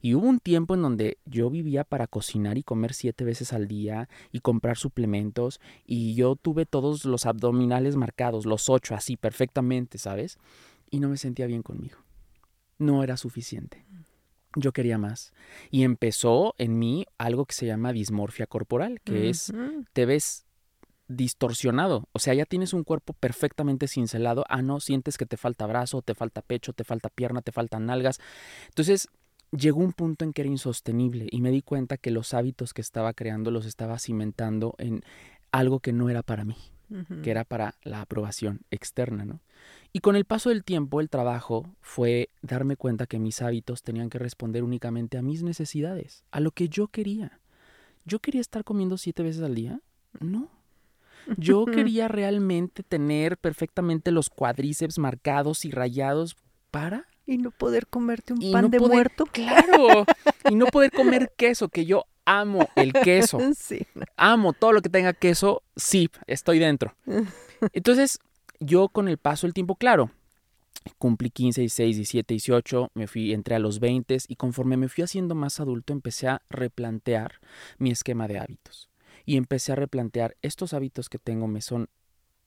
Y 0.00 0.14
hubo 0.14 0.26
un 0.26 0.38
tiempo 0.38 0.74
en 0.74 0.82
donde 0.82 1.18
yo 1.24 1.50
vivía 1.50 1.84
para 1.84 2.06
cocinar 2.06 2.58
y 2.58 2.62
comer 2.62 2.94
siete 2.94 3.24
veces 3.24 3.52
al 3.52 3.68
día 3.68 4.08
y 4.32 4.40
comprar 4.40 4.76
suplementos 4.76 5.60
y 5.84 6.14
yo 6.14 6.36
tuve 6.36 6.66
todos 6.66 7.04
los 7.04 7.26
abdominales 7.26 7.96
marcados, 7.96 8.46
los 8.46 8.68
ocho 8.68 8.94
así 8.94 9.16
perfectamente, 9.16 9.98
¿sabes? 9.98 10.38
Y 10.90 11.00
no 11.00 11.08
me 11.08 11.16
sentía 11.16 11.46
bien 11.46 11.62
conmigo. 11.62 11.98
No 12.78 13.02
era 13.02 13.16
suficiente. 13.16 13.84
Yo 14.54 14.72
quería 14.72 14.98
más. 14.98 15.32
Y 15.70 15.82
empezó 15.82 16.54
en 16.58 16.78
mí 16.78 17.06
algo 17.18 17.44
que 17.44 17.54
se 17.54 17.66
llama 17.66 17.92
dismorfia 17.92 18.46
corporal, 18.46 19.00
que 19.02 19.28
es 19.28 19.52
te 19.92 20.06
ves 20.06 20.46
distorsionado. 21.08 22.08
O 22.12 22.18
sea, 22.18 22.34
ya 22.34 22.46
tienes 22.46 22.72
un 22.72 22.84
cuerpo 22.84 23.12
perfectamente 23.12 23.88
cincelado. 23.88 24.44
Ah, 24.48 24.62
no, 24.62 24.80
sientes 24.80 25.18
que 25.18 25.26
te 25.26 25.36
falta 25.36 25.66
brazo, 25.66 26.02
te 26.02 26.14
falta 26.14 26.42
pecho, 26.42 26.72
te 26.72 26.84
falta 26.84 27.08
pierna, 27.08 27.42
te 27.42 27.52
faltan 27.52 27.86
nalgas. 27.86 28.18
Entonces, 28.68 29.08
llegó 29.50 29.80
un 29.80 29.92
punto 29.92 30.24
en 30.24 30.32
que 30.32 30.42
era 30.42 30.50
insostenible 30.50 31.26
y 31.30 31.40
me 31.40 31.50
di 31.50 31.62
cuenta 31.62 31.96
que 31.96 32.10
los 32.10 32.34
hábitos 32.34 32.74
que 32.74 32.80
estaba 32.80 33.12
creando 33.12 33.50
los 33.50 33.66
estaba 33.66 33.98
cimentando 33.98 34.74
en 34.78 35.02
algo 35.52 35.80
que 35.80 35.92
no 35.92 36.08
era 36.10 36.22
para 36.22 36.44
mí, 36.44 36.56
que 37.22 37.30
era 37.30 37.44
para 37.44 37.74
la 37.82 38.00
aprobación 38.00 38.60
externa, 38.70 39.24
¿no? 39.24 39.40
Y 39.92 40.00
con 40.00 40.14
el 40.14 40.24
paso 40.24 40.50
del 40.50 40.64
tiempo, 40.64 41.00
el 41.00 41.08
trabajo 41.08 41.74
fue 41.80 42.28
darme 42.42 42.76
cuenta 42.76 43.06
que 43.06 43.18
mis 43.18 43.40
hábitos 43.40 43.82
tenían 43.82 44.10
que 44.10 44.18
responder 44.18 44.62
únicamente 44.62 45.16
a 45.16 45.22
mis 45.22 45.42
necesidades, 45.42 46.24
a 46.30 46.40
lo 46.40 46.50
que 46.50 46.68
yo 46.68 46.88
quería. 46.88 47.40
¿Yo 48.04 48.18
quería 48.20 48.40
estar 48.40 48.62
comiendo 48.62 48.98
siete 48.98 49.22
veces 49.22 49.42
al 49.42 49.54
día? 49.54 49.80
No. 50.20 50.50
Yo 51.38 51.64
quería 51.66 52.08
realmente 52.08 52.82
tener 52.82 53.38
perfectamente 53.38 54.10
los 54.10 54.28
cuadríceps 54.28 54.98
marcados 54.98 55.64
y 55.64 55.70
rayados 55.70 56.36
para 56.70 57.06
Y 57.26 57.38
no 57.38 57.50
poder 57.50 57.86
comerte 57.88 58.32
un 58.32 58.42
y 58.42 58.52
pan 58.52 58.62
no 58.62 58.68
de 58.68 58.78
poder- 58.78 58.94
muerto. 58.94 59.26
Claro. 59.26 60.04
y 60.48 60.54
no 60.54 60.66
poder 60.66 60.90
comer 60.92 61.32
queso, 61.36 61.68
que 61.68 61.84
yo 61.84 62.04
amo 62.24 62.68
el 62.76 62.92
queso. 62.92 63.38
Sí. 63.56 63.86
Amo 64.16 64.52
todo 64.52 64.72
lo 64.72 64.82
que 64.82 64.88
tenga 64.88 65.12
queso. 65.12 65.62
Sí, 65.76 66.08
estoy 66.26 66.58
dentro. 66.58 66.94
Entonces, 67.72 68.18
yo 68.60 68.88
con 68.88 69.08
el 69.08 69.18
paso 69.18 69.46
del 69.46 69.54
tiempo, 69.54 69.74
claro, 69.76 70.10
cumplí 70.98 71.30
15, 71.30 71.62
16, 71.62 71.96
17, 71.96 72.34
18, 72.34 72.90
me 72.94 73.06
fui, 73.08 73.32
entré 73.32 73.56
a 73.56 73.58
los 73.58 73.80
20 73.80 74.16
y 74.28 74.36
conforme 74.36 74.76
me 74.76 74.88
fui 74.88 75.02
haciendo 75.02 75.34
más 75.34 75.58
adulto, 75.60 75.92
empecé 75.92 76.28
a 76.28 76.42
replantear 76.48 77.40
mi 77.78 77.90
esquema 77.90 78.28
de 78.28 78.38
hábitos. 78.38 78.88
Y 79.24 79.36
empecé 79.36 79.72
a 79.72 79.74
replantear, 79.74 80.36
estos 80.42 80.72
hábitos 80.74 81.08
que 81.08 81.18
tengo 81.18 81.48
me 81.48 81.60
son 81.60 81.88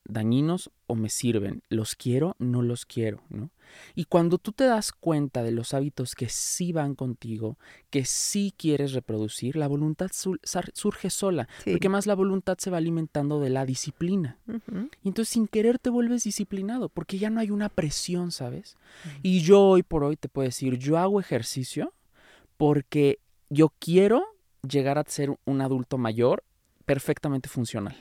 dañinos 0.09 0.71
o 0.87 0.95
me 0.95 1.09
sirven, 1.09 1.61
los 1.69 1.95
quiero, 1.95 2.35
no 2.39 2.61
los 2.61 2.85
quiero, 2.85 3.21
¿no? 3.29 3.51
Y 3.93 4.05
cuando 4.05 4.39
tú 4.39 4.51
te 4.51 4.63
das 4.63 4.91
cuenta 4.91 5.43
de 5.43 5.51
los 5.51 5.75
hábitos 5.75 6.15
que 6.15 6.27
sí 6.27 6.71
van 6.71 6.95
contigo, 6.95 7.57
que 7.91 8.03
sí 8.03 8.51
quieres 8.57 8.93
reproducir, 8.93 9.55
la 9.55 9.67
voluntad 9.67 10.09
surge 10.11 11.09
sola, 11.11 11.47
Sí. 11.63 11.71
porque 11.71 11.87
más 11.89 12.07
la 12.07 12.15
voluntad 12.15 12.57
se 12.57 12.71
va 12.71 12.77
alimentando 12.77 13.39
de 13.39 13.51
la 13.51 13.65
disciplina. 13.67 14.39
Y 15.03 15.07
entonces 15.09 15.29
sin 15.31 15.47
querer 15.47 15.77
te 15.77 15.91
vuelves 15.91 16.23
disciplinado, 16.23 16.89
porque 16.89 17.19
ya 17.19 17.29
no 17.29 17.39
hay 17.39 17.51
una 17.51 17.69
presión, 17.69 18.31
¿sabes? 18.31 18.75
Y 19.21 19.41
yo 19.41 19.61
hoy 19.61 19.83
por 19.83 20.03
hoy 20.03 20.15
te 20.17 20.29
puedo 20.29 20.47
decir, 20.47 20.77
yo 20.79 20.97
hago 20.97 21.19
ejercicio 21.19 21.93
porque 22.57 23.19
yo 23.49 23.71
quiero 23.79 24.23
llegar 24.67 24.97
a 24.97 25.03
ser 25.07 25.37
un 25.45 25.61
adulto 25.61 25.97
mayor 25.99 26.43
perfectamente 26.85 27.49
funcional. 27.49 27.95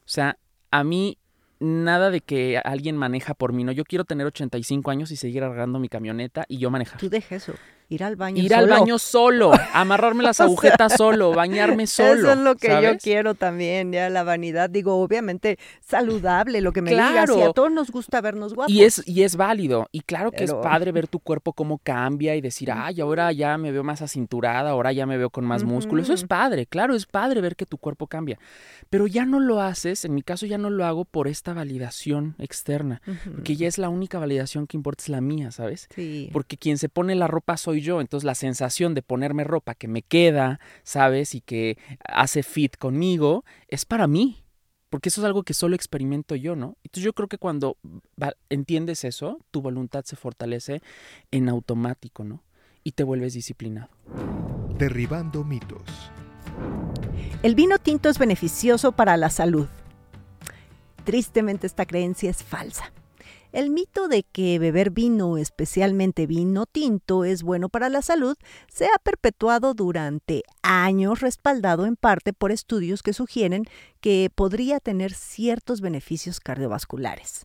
O 0.00 0.08
sea, 0.08 0.38
a 0.70 0.84
mí 0.84 1.18
nada 1.60 2.10
de 2.10 2.20
que 2.20 2.58
alguien 2.58 2.96
maneja 2.96 3.34
por 3.34 3.52
mí, 3.52 3.64
no, 3.64 3.72
yo 3.72 3.84
quiero 3.84 4.04
tener 4.04 4.26
85 4.26 4.90
años 4.90 5.10
y 5.10 5.16
seguir 5.16 5.44
agarrando 5.44 5.78
mi 5.78 5.88
camioneta 5.88 6.44
y 6.48 6.58
yo 6.58 6.70
manejar. 6.70 6.98
Tú 7.00 7.08
deja 7.08 7.36
eso. 7.36 7.54
Ir 7.88 8.02
al 8.02 8.16
baño 8.16 8.42
Ir 8.42 8.52
al 8.54 8.64
solo. 8.68 8.80
baño 8.80 8.98
solo, 8.98 9.52
amarrarme 9.72 10.22
las 10.24 10.40
agujetas 10.40 10.94
solo, 10.96 11.32
bañarme 11.32 11.86
solo. 11.86 12.14
Eso 12.20 12.32
es 12.32 12.38
lo 12.38 12.56
que 12.56 12.68
yo 12.82 12.98
quiero 12.98 13.34
también, 13.34 13.92
ya 13.92 14.10
la 14.10 14.24
vanidad, 14.24 14.68
digo, 14.68 14.96
obviamente 15.00 15.58
saludable, 15.80 16.60
lo 16.60 16.72
que 16.72 16.82
me 16.82 16.90
digas, 16.90 17.10
Claro. 17.12 17.38
y 17.38 17.42
a 17.42 17.52
todos 17.52 17.70
nos 17.70 17.90
gusta 17.90 18.20
vernos 18.20 18.54
guapos. 18.54 18.72
Y 18.72 18.82
es, 18.84 19.02
y 19.06 19.22
es 19.22 19.36
válido. 19.36 19.86
Y 19.92 20.00
claro 20.00 20.30
que 20.32 20.38
Pero- 20.46 20.58
es 20.60 20.62
padre 20.66 20.90
ver 20.92 21.06
tu 21.08 21.20
cuerpo 21.20 21.52
cómo 21.52 21.78
cambia 21.78 22.34
y 22.36 22.40
decir, 22.40 22.70
ay, 22.72 23.00
ahora 23.00 23.30
ya 23.32 23.56
me 23.56 23.70
veo 23.72 23.84
más 23.84 24.02
acinturada, 24.02 24.70
ahora 24.70 24.92
ya 24.92 25.06
me 25.06 25.16
veo 25.16 25.30
con 25.30 25.44
más 25.44 25.62
músculo. 25.64 26.02
Eso 26.02 26.12
es 26.12 26.24
padre, 26.24 26.66
claro, 26.66 26.94
es 26.94 27.06
padre 27.06 27.40
ver 27.40 27.56
que 27.56 27.66
tu 27.66 27.78
cuerpo 27.78 28.06
cambia. 28.08 28.38
Pero 28.90 29.06
ya 29.06 29.24
no 29.24 29.40
lo 29.40 29.60
haces, 29.60 30.04
en 30.04 30.14
mi 30.14 30.22
caso 30.22 30.46
ya 30.46 30.58
no 30.58 30.70
lo 30.70 30.84
hago 30.84 31.04
por 31.04 31.28
esta 31.28 31.52
validación 31.54 32.34
externa, 32.38 33.00
porque 33.32 33.56
ya 33.56 33.68
es 33.68 33.78
la 33.78 33.88
única 33.88 34.18
validación 34.18 34.66
que 34.66 34.76
importa 34.76 35.02
es 35.04 35.08
la 35.08 35.20
mía, 35.20 35.50
¿sabes? 35.50 35.88
Sí. 35.94 36.30
Porque 36.32 36.56
quien 36.56 36.78
se 36.78 36.88
pone 36.88 37.14
la 37.14 37.26
ropa 37.26 37.56
soy 37.56 37.75
yo, 37.80 38.00
entonces 38.00 38.24
la 38.24 38.34
sensación 38.34 38.94
de 38.94 39.02
ponerme 39.02 39.44
ropa 39.44 39.74
que 39.74 39.88
me 39.88 40.02
queda, 40.02 40.60
¿sabes? 40.82 41.34
Y 41.34 41.40
que 41.40 41.78
hace 42.04 42.42
fit 42.42 42.76
conmigo, 42.76 43.44
es 43.68 43.84
para 43.84 44.06
mí. 44.06 44.42
Porque 44.88 45.08
eso 45.08 45.20
es 45.20 45.24
algo 45.24 45.42
que 45.42 45.52
solo 45.52 45.74
experimento 45.74 46.36
yo, 46.36 46.54
¿no? 46.54 46.76
Entonces 46.84 47.02
yo 47.04 47.12
creo 47.12 47.28
que 47.28 47.38
cuando 47.38 47.76
va- 48.22 48.34
entiendes 48.50 49.02
eso, 49.04 49.38
tu 49.50 49.60
voluntad 49.60 50.04
se 50.04 50.14
fortalece 50.14 50.80
en 51.32 51.48
automático, 51.48 52.22
¿no? 52.22 52.44
Y 52.84 52.92
te 52.92 53.02
vuelves 53.02 53.34
disciplinado. 53.34 53.88
Derribando 54.78 55.42
mitos. 55.42 55.82
El 57.42 57.56
vino 57.56 57.78
tinto 57.78 58.08
es 58.08 58.18
beneficioso 58.18 58.92
para 58.92 59.16
la 59.16 59.28
salud. 59.28 59.66
Tristemente 61.04 61.66
esta 61.66 61.84
creencia 61.84 62.30
es 62.30 62.42
falsa. 62.42 62.92
El 63.56 63.70
mito 63.70 64.08
de 64.08 64.22
que 64.22 64.58
beber 64.58 64.90
vino, 64.90 65.38
especialmente 65.38 66.26
vino 66.26 66.66
tinto, 66.66 67.24
es 67.24 67.42
bueno 67.42 67.70
para 67.70 67.88
la 67.88 68.02
salud, 68.02 68.36
se 68.70 68.84
ha 68.84 68.98
perpetuado 69.02 69.72
durante 69.72 70.42
años, 70.60 71.20
respaldado 71.20 71.86
en 71.86 71.96
parte 71.96 72.34
por 72.34 72.52
estudios 72.52 73.02
que 73.02 73.14
sugieren 73.14 73.64
que 74.02 74.28
podría 74.34 74.78
tener 74.78 75.14
ciertos 75.14 75.80
beneficios 75.80 76.38
cardiovasculares. 76.38 77.44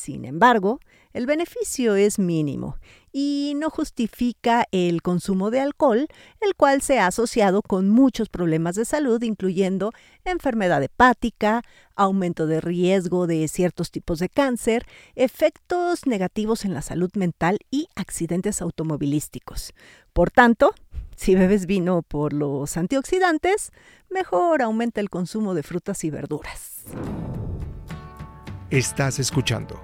Sin 0.00 0.24
embargo, 0.24 0.80
el 1.12 1.26
beneficio 1.26 1.94
es 1.94 2.18
mínimo 2.18 2.78
y 3.12 3.52
no 3.56 3.68
justifica 3.68 4.64
el 4.72 5.02
consumo 5.02 5.50
de 5.50 5.60
alcohol, 5.60 6.06
el 6.40 6.54
cual 6.54 6.80
se 6.80 6.98
ha 6.98 7.06
asociado 7.06 7.60
con 7.60 7.90
muchos 7.90 8.30
problemas 8.30 8.76
de 8.76 8.86
salud, 8.86 9.22
incluyendo 9.22 9.92
enfermedad 10.24 10.82
hepática, 10.82 11.60
aumento 11.96 12.46
de 12.46 12.62
riesgo 12.62 13.26
de 13.26 13.46
ciertos 13.46 13.90
tipos 13.90 14.20
de 14.20 14.30
cáncer, 14.30 14.86
efectos 15.16 16.06
negativos 16.06 16.64
en 16.64 16.72
la 16.72 16.80
salud 16.80 17.10
mental 17.14 17.58
y 17.70 17.88
accidentes 17.94 18.62
automovilísticos. 18.62 19.74
Por 20.14 20.30
tanto, 20.30 20.72
si 21.14 21.34
bebes 21.34 21.66
vino 21.66 22.00
por 22.00 22.32
los 22.32 22.78
antioxidantes, 22.78 23.70
mejor 24.08 24.62
aumenta 24.62 25.02
el 25.02 25.10
consumo 25.10 25.52
de 25.52 25.62
frutas 25.62 26.04
y 26.04 26.10
verduras. 26.10 26.86
Estás 28.70 29.18
escuchando 29.18 29.80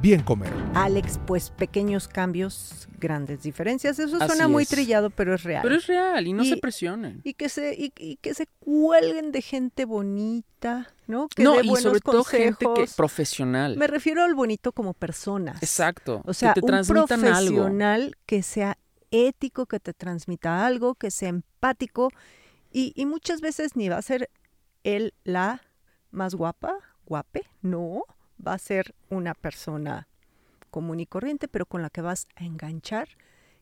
Bien 0.00 0.22
Comer. 0.22 0.52
Alex, 0.74 1.18
pues 1.26 1.48
pequeños 1.50 2.08
cambios, 2.08 2.88
grandes 3.00 3.42
diferencias. 3.42 3.98
Eso 3.98 4.16
Así 4.16 4.26
suena 4.26 4.48
muy 4.48 4.64
es. 4.64 4.68
trillado, 4.68 5.08
pero 5.08 5.34
es 5.34 5.42
real. 5.44 5.62
Pero 5.62 5.76
es 5.76 5.86
real 5.86 6.26
y 6.26 6.34
no 6.34 6.42
Y- 6.44 6.50
se 6.50 6.56
presionen. 6.58 7.22
y 7.24 7.32
que 7.34 7.48
se 7.48 7.74
y, 7.74 7.90
y 7.96 8.16
que 8.16 8.34
se 8.34 8.46
cuelguen 8.60 9.32
de 9.32 9.40
gente 9.40 9.86
bonita, 9.86 10.92
¿no? 11.06 11.28
Que 11.28 11.42
no, 11.42 11.54
y 11.58 11.66
buenos 11.68 11.82
sobre 11.82 12.00
todo 12.00 12.22
gente 12.22 12.66
que 12.76 12.84
profesional. 12.94 13.78
Me 13.78 13.86
refiero 13.86 14.22
al 14.22 14.34
bonito 14.34 14.72
como 14.72 14.92
personas. 14.92 15.62
Exacto. 15.62 16.20
O 16.26 16.34
sea, 16.34 16.52
que 16.52 16.60
te 16.60 16.66
un 16.66 16.68
transmitan 16.68 17.24
algo. 17.24 17.56
profesional 17.62 18.14
que 18.26 18.42
sea 18.42 18.76
ético, 19.10 19.64
que 19.64 19.80
te 19.80 19.94
transmita 19.94 20.66
algo, 20.66 20.96
que 20.96 21.10
sea 21.10 21.30
empático 21.30 22.10
y, 22.70 22.92
y 22.94 23.06
muchas 23.06 23.40
veces 23.40 23.74
ni 23.74 23.88
va 23.88 23.96
a 23.96 24.02
ser 24.02 24.28
él 24.82 25.14
la 25.24 25.62
más 26.10 26.34
guapa, 26.34 26.74
guape, 27.06 27.42
no, 27.62 28.04
va 28.44 28.54
a 28.54 28.58
ser 28.58 28.94
una 29.10 29.34
persona 29.34 30.08
común 30.70 31.00
y 31.00 31.06
corriente, 31.06 31.48
pero 31.48 31.66
con 31.66 31.82
la 31.82 31.90
que 31.90 32.00
vas 32.00 32.26
a 32.36 32.44
enganchar 32.44 33.08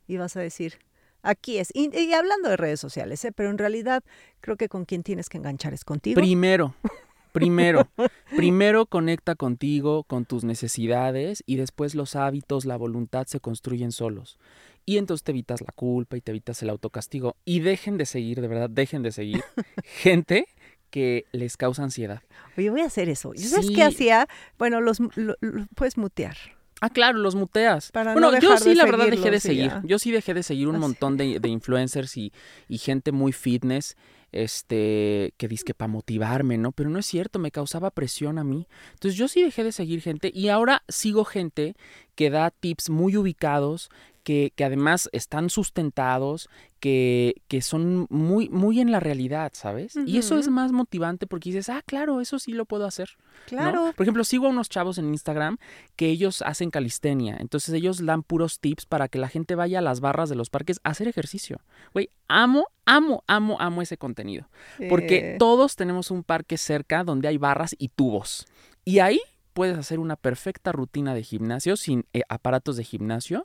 y 0.06 0.16
vas 0.16 0.36
a 0.36 0.40
decir, 0.40 0.78
aquí 1.22 1.58
es. 1.58 1.70
Y, 1.74 1.96
y 1.96 2.12
hablando 2.12 2.48
de 2.48 2.56
redes 2.56 2.80
sociales, 2.80 3.24
¿eh? 3.24 3.32
pero 3.32 3.50
en 3.50 3.58
realidad 3.58 4.02
creo 4.40 4.56
que 4.56 4.68
con 4.68 4.84
quien 4.84 5.02
tienes 5.02 5.28
que 5.28 5.38
enganchar 5.38 5.74
es 5.74 5.84
contigo. 5.84 6.20
Primero, 6.20 6.74
primero, 7.32 7.88
primero 8.36 8.86
conecta 8.86 9.34
contigo, 9.34 10.04
con 10.04 10.24
tus 10.24 10.44
necesidades 10.44 11.42
y 11.46 11.56
después 11.56 11.94
los 11.94 12.16
hábitos, 12.16 12.64
la 12.64 12.76
voluntad 12.76 13.26
se 13.26 13.40
construyen 13.40 13.92
solos. 13.92 14.38
Y 14.84 14.96
entonces 14.96 15.22
te 15.22 15.30
evitas 15.30 15.60
la 15.60 15.72
culpa 15.72 16.16
y 16.16 16.20
te 16.20 16.32
evitas 16.32 16.60
el 16.62 16.70
autocastigo. 16.70 17.36
Y 17.44 17.60
dejen 17.60 17.98
de 17.98 18.06
seguir, 18.06 18.40
de 18.40 18.48
verdad, 18.48 18.68
dejen 18.68 19.02
de 19.02 19.12
seguir 19.12 19.42
gente 19.84 20.48
que 20.92 21.24
les 21.32 21.56
causa 21.56 21.82
ansiedad. 21.82 22.22
Oye, 22.56 22.70
voy 22.70 22.82
a 22.82 22.86
hacer 22.86 23.08
eso. 23.08 23.32
¿Y 23.34 23.38
sabes 23.38 23.66
Sí. 23.66 23.74
qué 23.74 23.82
hacía? 23.82 24.28
Bueno, 24.58 24.80
los 24.80 25.00
lo- 25.00 25.34
lo- 25.40 25.66
puedes 25.74 25.96
mutear. 25.96 26.36
Ah, 26.82 26.90
claro, 26.90 27.18
los 27.18 27.34
muteas. 27.34 27.90
Para 27.92 28.12
bueno, 28.12 28.30
no 28.32 28.38
yo 28.40 28.56
sí, 28.58 28.74
la 28.74 28.84
verdad, 28.84 29.06
dejé 29.08 29.30
de 29.30 29.40
seguir. 29.40 29.70
ya. 29.70 29.82
Yo 29.84 29.98
sí 29.98 30.10
dejé 30.10 30.34
de 30.34 30.42
seguir 30.42 30.68
un 30.68 30.74
sí. 30.74 30.80
montón 30.80 31.16
de, 31.16 31.38
de 31.40 31.48
influencers 31.48 32.16
y, 32.16 32.32
y 32.68 32.78
gente 32.78 33.10
muy 33.12 33.32
fitness, 33.32 33.96
este, 34.32 35.32
que 35.36 35.46
dice 35.48 35.64
que 35.64 35.74
para 35.74 35.88
motivarme, 35.92 36.58
¿no? 36.58 36.72
Pero 36.72 36.90
no 36.90 36.98
es 36.98 37.06
cierto, 37.06 37.38
me 37.38 37.50
causaba 37.52 37.90
presión 37.92 38.38
a 38.38 38.44
mí. 38.44 38.66
Entonces 38.94 39.16
yo 39.16 39.28
sí 39.28 39.42
dejé 39.42 39.62
de 39.64 39.72
seguir 39.72 40.00
gente 40.02 40.30
y 40.34 40.48
ahora 40.48 40.82
sigo 40.88 41.24
gente 41.24 41.74
que 42.16 42.30
da 42.30 42.50
tips 42.50 42.90
muy 42.90 43.16
ubicados, 43.16 43.88
que, 44.22 44.52
que 44.54 44.64
además 44.64 45.08
están 45.12 45.50
sustentados, 45.50 46.48
que, 46.80 47.42
que 47.48 47.62
son 47.62 48.06
muy, 48.10 48.48
muy 48.48 48.80
en 48.80 48.90
la 48.90 49.00
realidad, 49.00 49.52
¿sabes? 49.54 49.94
Y 50.06 50.18
eso 50.18 50.38
es 50.38 50.48
más 50.48 50.72
motivante 50.72 51.26
porque 51.26 51.50
dices, 51.50 51.68
ah, 51.68 51.82
claro, 51.86 52.20
eso 52.20 52.38
sí 52.38 52.52
lo 52.52 52.64
puedo 52.64 52.86
hacer. 52.86 53.10
¿no? 53.18 53.46
Claro. 53.46 53.92
Por 53.96 54.04
ejemplo, 54.04 54.24
sigo 54.24 54.46
a 54.46 54.50
unos 54.50 54.68
chavos 54.68 54.98
en 54.98 55.08
Instagram 55.08 55.58
que 55.96 56.06
ellos 56.06 56.42
hacen 56.42 56.70
calistenia. 56.70 57.36
Entonces 57.38 57.72
ellos 57.74 58.04
dan 58.04 58.22
puros 58.22 58.58
tips 58.58 58.86
para 58.86 59.08
que 59.08 59.18
la 59.18 59.28
gente 59.28 59.54
vaya 59.54 59.78
a 59.78 59.82
las 59.82 60.00
barras 60.00 60.28
de 60.28 60.34
los 60.34 60.50
parques 60.50 60.80
a 60.82 60.90
hacer 60.90 61.06
ejercicio. 61.08 61.60
Güey, 61.92 62.10
amo, 62.28 62.66
amo, 62.84 63.22
amo, 63.26 63.56
amo 63.60 63.82
ese 63.82 63.96
contenido. 63.96 64.48
Porque 64.88 65.34
Eh, 65.34 65.36
todos 65.38 65.76
tenemos 65.76 66.10
un 66.10 66.24
parque 66.24 66.58
cerca 66.58 67.04
donde 67.04 67.28
hay 67.28 67.38
barras 67.38 67.76
y 67.78 67.88
tubos. 67.88 68.46
Y 68.84 68.98
ahí 68.98 69.20
puedes 69.52 69.78
hacer 69.78 69.98
una 69.98 70.16
perfecta 70.16 70.72
rutina 70.72 71.14
de 71.14 71.22
gimnasio 71.22 71.76
sin 71.76 72.06
eh, 72.12 72.22
aparatos 72.28 72.76
de 72.76 72.84
gimnasio. 72.84 73.44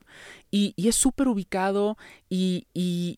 Y, 0.51 0.73
es 0.77 0.95
súper 0.95 1.27
ubicado 1.27 1.97
y, 2.29 2.67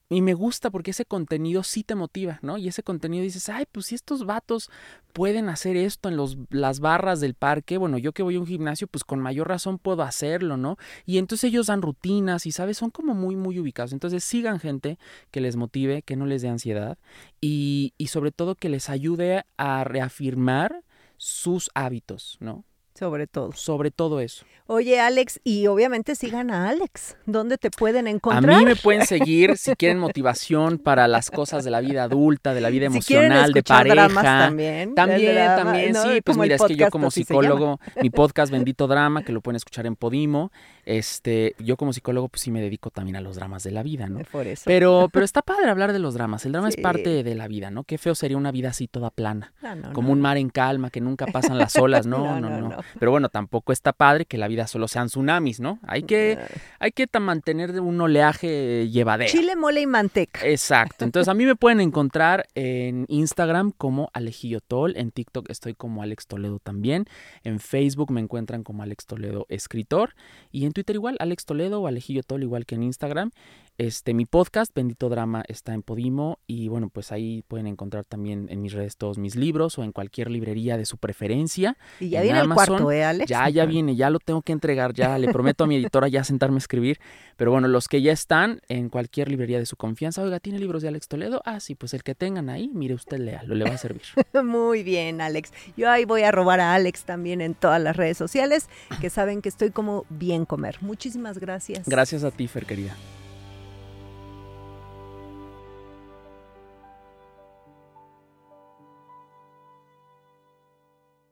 me 0.10 0.34
gusta 0.34 0.70
porque 0.70 0.92
ese 0.92 1.06
contenido 1.06 1.64
sí 1.64 1.84
te 1.84 1.96
motiva, 1.96 2.40
¿no? 2.42 2.58
Y 2.58 2.68
ese 2.68 2.84
contenido 2.84 3.24
dices, 3.24 3.48
ay, 3.50 3.66
pues 3.72 3.88
si 3.88 3.96
estos 3.96 4.26
vatos 4.26 4.70
pueden 5.14 5.50
hacer 5.50 5.78
esto 5.78 6.10
en 6.10 6.18
los, 6.18 6.38
las 6.50 6.80
barras 6.80 7.20
del 7.20 7.36
parque, 7.36 7.78
bueno, 7.78 7.98
yo 7.98 8.12
que 8.12 8.24
voy 8.24 8.36
a 8.36 8.40
un 8.40 8.48
gimnasio, 8.48 8.88
pues 8.88 9.04
con 9.04 9.20
mayor 9.20 9.48
razón 9.48 9.78
puedo 9.78 10.04
hacerlo, 10.04 10.58
¿no? 10.58 10.78
Y 11.06 11.18
entonces 11.20 11.46
ellos 11.50 11.68
dan 11.68 11.82
rutinas 11.82 12.46
y, 12.46 12.52
¿sabes? 12.52 12.78
Son 12.78 12.90
como 12.90 13.14
muy, 13.14 13.36
muy 13.36 13.60
ubicados. 13.60 13.94
Entonces 13.94 14.24
sigan 14.24 14.60
gente 14.60 14.98
que 15.32 15.42
les 15.42 15.56
motive, 15.56 16.02
que 16.02 16.16
no 16.16 16.26
les 16.26 16.42
dé 16.42 16.50
ansiedad 16.50 16.98
y 17.42 17.94
sobre 18.08 18.32
todo 18.32 18.56
que 18.56 18.70
les 18.70 18.90
ayude 18.90 19.46
a 19.58 19.84
reafirmar 19.84 20.84
sus 21.20 21.70
hábitos, 21.76 22.38
¿no? 22.40 22.64
Sobre 23.00 23.28
todo. 23.28 23.54
Sobre 23.54 23.92
todo 23.92 24.20
eso. 24.20 24.46
Oye, 24.68 25.00
Alex, 25.00 25.40
y 25.44 25.66
obviamente 25.66 26.14
sigan 26.16 26.52
a 26.52 26.70
Alex. 26.70 27.18
¿Dónde 27.26 27.58
te 27.58 27.72
pueden 27.72 28.06
A 28.06 28.12
encontrar? 28.12 28.60
mí 28.60 28.66
me 28.66 28.76
pueden 28.76 29.06
seguir 29.08 29.58
si 29.58 29.76
quieren 29.76 29.98
motivación 29.98 30.78
para 30.78 31.08
las 31.08 31.32
cosas 31.32 31.64
de 31.64 31.72
la 31.72 31.82
vida 31.82 32.04
adulta, 32.04 32.54
de 32.54 32.62
la 32.62 32.70
vida 32.70 32.86
si 32.92 32.94
emocional, 32.98 33.52
de 33.54 33.64
pareja. 33.64 33.96
dramas 33.96 34.24
también. 34.24 34.94
También, 34.94 35.34
drama, 35.34 35.56
también, 35.64 35.94
¿no? 35.94 36.04
sí, 36.04 36.22
pues 36.22 36.38
mira, 36.38 36.56
es 36.56 36.62
que 36.62 36.76
yo 36.76 36.90
como 36.92 37.10
psicólogo, 37.10 37.80
mi 38.02 38.10
podcast 38.12 38.52
Bendito 38.52 38.86
Drama, 38.86 39.24
que 39.24 39.32
lo 39.32 39.42
pueden 39.42 39.56
escuchar 39.56 39.88
en 39.88 39.96
Podimo, 39.96 40.52
este, 40.86 41.56
yo 41.60 41.78
como 41.78 41.94
psicólogo 41.94 42.30
pues 42.30 42.42
sí 42.42 42.52
me 42.52 42.62
dedico 42.62 42.92
también 42.92 43.16
a 43.16 43.22
los 43.22 43.38
dramas 43.38 43.64
de 43.64 43.72
la 43.72 43.82
vida, 43.82 44.08
¿no? 44.08 44.20
Por 44.32 44.46
eso. 44.46 44.64
Pero, 44.66 45.10
pero 45.12 45.26
está 45.26 45.42
padre 45.42 45.70
hablar 45.70 45.94
de 45.94 46.00
los 46.00 46.14
dramas, 46.14 46.46
el 46.46 46.52
drama 46.52 46.70
Sí. 46.70 46.76
es 46.78 46.84
parte 46.84 47.24
de 47.24 47.36
la 47.36 47.48
vida, 47.48 47.72
¿no? 47.72 47.84
Qué 47.86 47.98
feo 47.98 48.14
sería 48.14 48.38
una 48.38 48.52
vida 48.52 48.70
así 48.70 48.88
toda 48.88 49.10
plana, 49.10 49.54
No, 49.64 49.76
no, 49.76 49.94
como 49.94 50.12
un 50.12 50.22
mar 50.22 50.38
en 50.38 50.50
calma, 50.50 50.90
que 50.92 51.02
nunca 51.02 51.26
pasan 51.28 51.58
las 51.58 51.76
olas, 51.78 52.06
no, 52.06 52.40
no, 52.40 52.50
no, 52.50 52.70
no. 52.70 52.78
Pero 52.98 53.12
bueno, 53.12 53.30
tampoco 53.30 53.72
está 53.72 53.94
padre 53.94 54.26
que 54.26 54.38
la 54.38 54.48
vida 54.48 54.68
solo 54.68 54.88
sean 54.88 55.08
tsunamis, 55.08 55.60
¿no? 55.60 55.80
Hay 55.84 56.04
que, 56.04 56.40
hay 56.80 56.92
que 56.92 57.08
mantener 57.20 57.80
un 57.82 58.00
oleaje 58.00 58.90
llevadero. 58.90 59.30
Chile, 59.30 59.56
mole 59.56 59.82
y 59.82 59.88
manteca. 59.88 60.46
Exacto. 60.46 61.06
Entonces 61.06 61.28
a 61.28 61.34
mí 61.34 61.46
me 61.46 61.56
pueden 61.56 61.82
encontrar 61.82 62.48
en 62.56 63.06
Instagram 63.08 63.72
como 63.72 64.10
Alejillo 64.14 64.62
Tol, 64.62 64.96
en 64.98 65.12
TikTok 65.12 65.50
estoy 65.50 65.74
como 65.74 66.02
Alex 66.02 66.28
Toledo 66.28 66.60
también, 66.60 67.06
en 67.44 67.60
Facebook 67.60 68.12
me 68.12 68.22
encuentran 68.22 68.64
como 68.64 68.84
Alex 68.84 69.06
Toledo 69.06 69.46
escritor 69.50 70.16
y 70.52 70.66
en 70.66 70.72
Twitter 70.72 70.96
igual 70.96 71.18
Alex 71.20 71.46
Toledo 71.46 71.82
o 71.82 71.88
Alejillo 71.88 72.24
Tol 72.24 72.44
igual 72.44 72.66
que 72.66 72.76
en 72.76 72.84
Instagram. 72.84 73.32
Este 73.78 74.14
mi 74.14 74.26
podcast 74.26 74.76
Bendito 74.76 75.08
Drama 75.08 75.42
está 75.48 75.74
en 75.74 75.84
Podimo 75.84 76.40
y 76.46 76.68
bueno, 76.68 76.90
pues 76.90 77.14
ahí 77.14 77.44
pueden 77.48 77.66
encontrar 77.66 78.04
también 78.04 78.48
en 78.50 78.62
mis 78.62 78.74
redes 78.74 78.98
todos 78.98 79.18
mis 79.18 79.38
libros 79.38 79.78
o 79.78 79.84
en 79.86 79.94
cualquier 79.94 80.30
librería 80.30 80.76
de 80.76 80.86
su 80.86 80.98
preferencia. 80.98 81.78
Y 81.98 82.10
ya 82.10 82.20
en 82.20 82.24
viene 82.24 82.40
el 82.40 82.46
Amazon, 82.46 82.79
¿eh, 82.92 83.04
Alex? 83.04 83.30
Ya, 83.30 83.50
ya 83.50 83.66
viene, 83.66 83.96
ya 83.96 84.10
lo 84.10 84.20
tengo 84.20 84.42
que 84.42 84.52
entregar, 84.52 84.94
ya 84.94 85.18
le 85.18 85.32
prometo 85.32 85.64
a 85.64 85.68
mi 85.68 85.76
editora 85.76 86.08
ya 86.08 86.24
sentarme 86.24 86.56
a 86.56 86.60
escribir. 86.60 87.00
Pero 87.38 87.52
bueno, 87.52 87.68
los 87.68 87.88
que 87.88 88.02
ya 88.02 88.12
están 88.12 88.62
en 88.68 88.90
cualquier 88.90 89.30
librería 89.30 89.60
de 89.60 89.66
su 89.66 89.76
confianza, 89.76 90.22
oiga, 90.22 90.40
¿tiene 90.40 90.60
libros 90.60 90.82
de 90.82 90.90
Alex 90.90 91.08
Toledo? 91.08 91.42
Ah, 91.46 91.60
sí, 91.60 91.76
pues 91.76 91.94
el 91.94 92.04
que 92.04 92.16
tengan 92.16 92.50
ahí, 92.50 92.70
mire 92.74 92.94
usted, 92.94 93.18
léalo, 93.18 93.56
le 93.56 93.66
va 93.66 93.76
a 93.76 93.78
servir. 93.78 94.04
Muy 94.44 94.84
bien, 94.84 95.22
Alex. 95.22 95.52
Yo 95.78 95.90
ahí 95.90 96.06
voy 96.06 96.24
a 96.24 96.32
robar 96.32 96.60
a 96.60 96.74
Alex 96.74 97.04
también 97.04 97.42
en 97.42 97.54
todas 97.54 97.82
las 97.82 97.96
redes 97.96 98.18
sociales, 98.18 98.70
que 99.02 99.10
saben 99.10 99.42
que 99.42 99.50
estoy 99.50 99.72
como 99.72 100.06
bien 100.10 100.46
comer. 100.46 100.78
Muchísimas 100.82 101.38
gracias. 101.38 101.88
Gracias 101.88 102.24
a 102.24 102.32
ti, 102.32 102.48
Fer, 102.48 102.66
querida. 102.66 102.96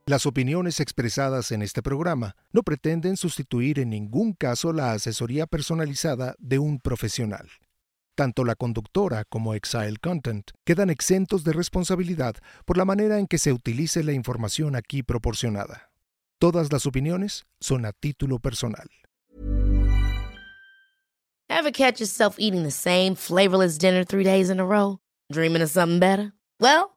Las 0.08 0.26
opiniones 0.26 0.80
expresadas 0.80 1.52
en 1.52 1.62
este 1.62 1.84
programa 1.84 2.38
no 2.54 2.63
pretenden 2.63 3.17
sustituir 3.17 3.78
en 3.78 3.89
ningún 3.89 4.32
caso 4.32 4.72
la 4.72 4.93
asesoría 4.93 5.48
personalizada 5.48 6.34
de 6.39 6.60
un 6.60 6.80
profesional. 6.80 7.50
Tanto 8.15 8.46
la 8.46 8.56
conductora 8.56 9.26
como 9.26 9.54
Exile 9.54 9.98
Content 10.02 10.52
quedan 10.63 10.89
exentos 10.89 11.44
de 11.44 11.52
responsabilidad 11.52 12.36
por 12.63 12.77
la 12.77 12.86
manera 12.86 13.19
en 13.19 13.27
que 13.27 13.38
se 13.38 13.52
utilice 13.52 14.02
la 14.02 14.13
información 14.13 14.77
aquí 14.77 15.04
proporcionada. 15.04 15.92
Todas 16.40 16.71
las 16.71 16.86
opiniones 16.86 17.46
son 17.60 17.86
a 17.86 17.92
título 17.92 18.40
personal. 18.40 18.88
Ever 21.50 21.73
catch 21.73 22.00
yourself 22.00 22.38
eating 22.40 22.63
the 22.63 22.71
same 22.71 23.13
flavorless 23.13 23.77
dinner 23.77 24.06
three 24.06 24.23
days 24.23 24.50
in 24.50 24.62
a 24.62 24.65
row? 24.65 25.00
Dreaming 25.29 25.62
of 25.62 25.69
something 25.69 26.00
better? 26.00 26.31
Well, 26.62 26.96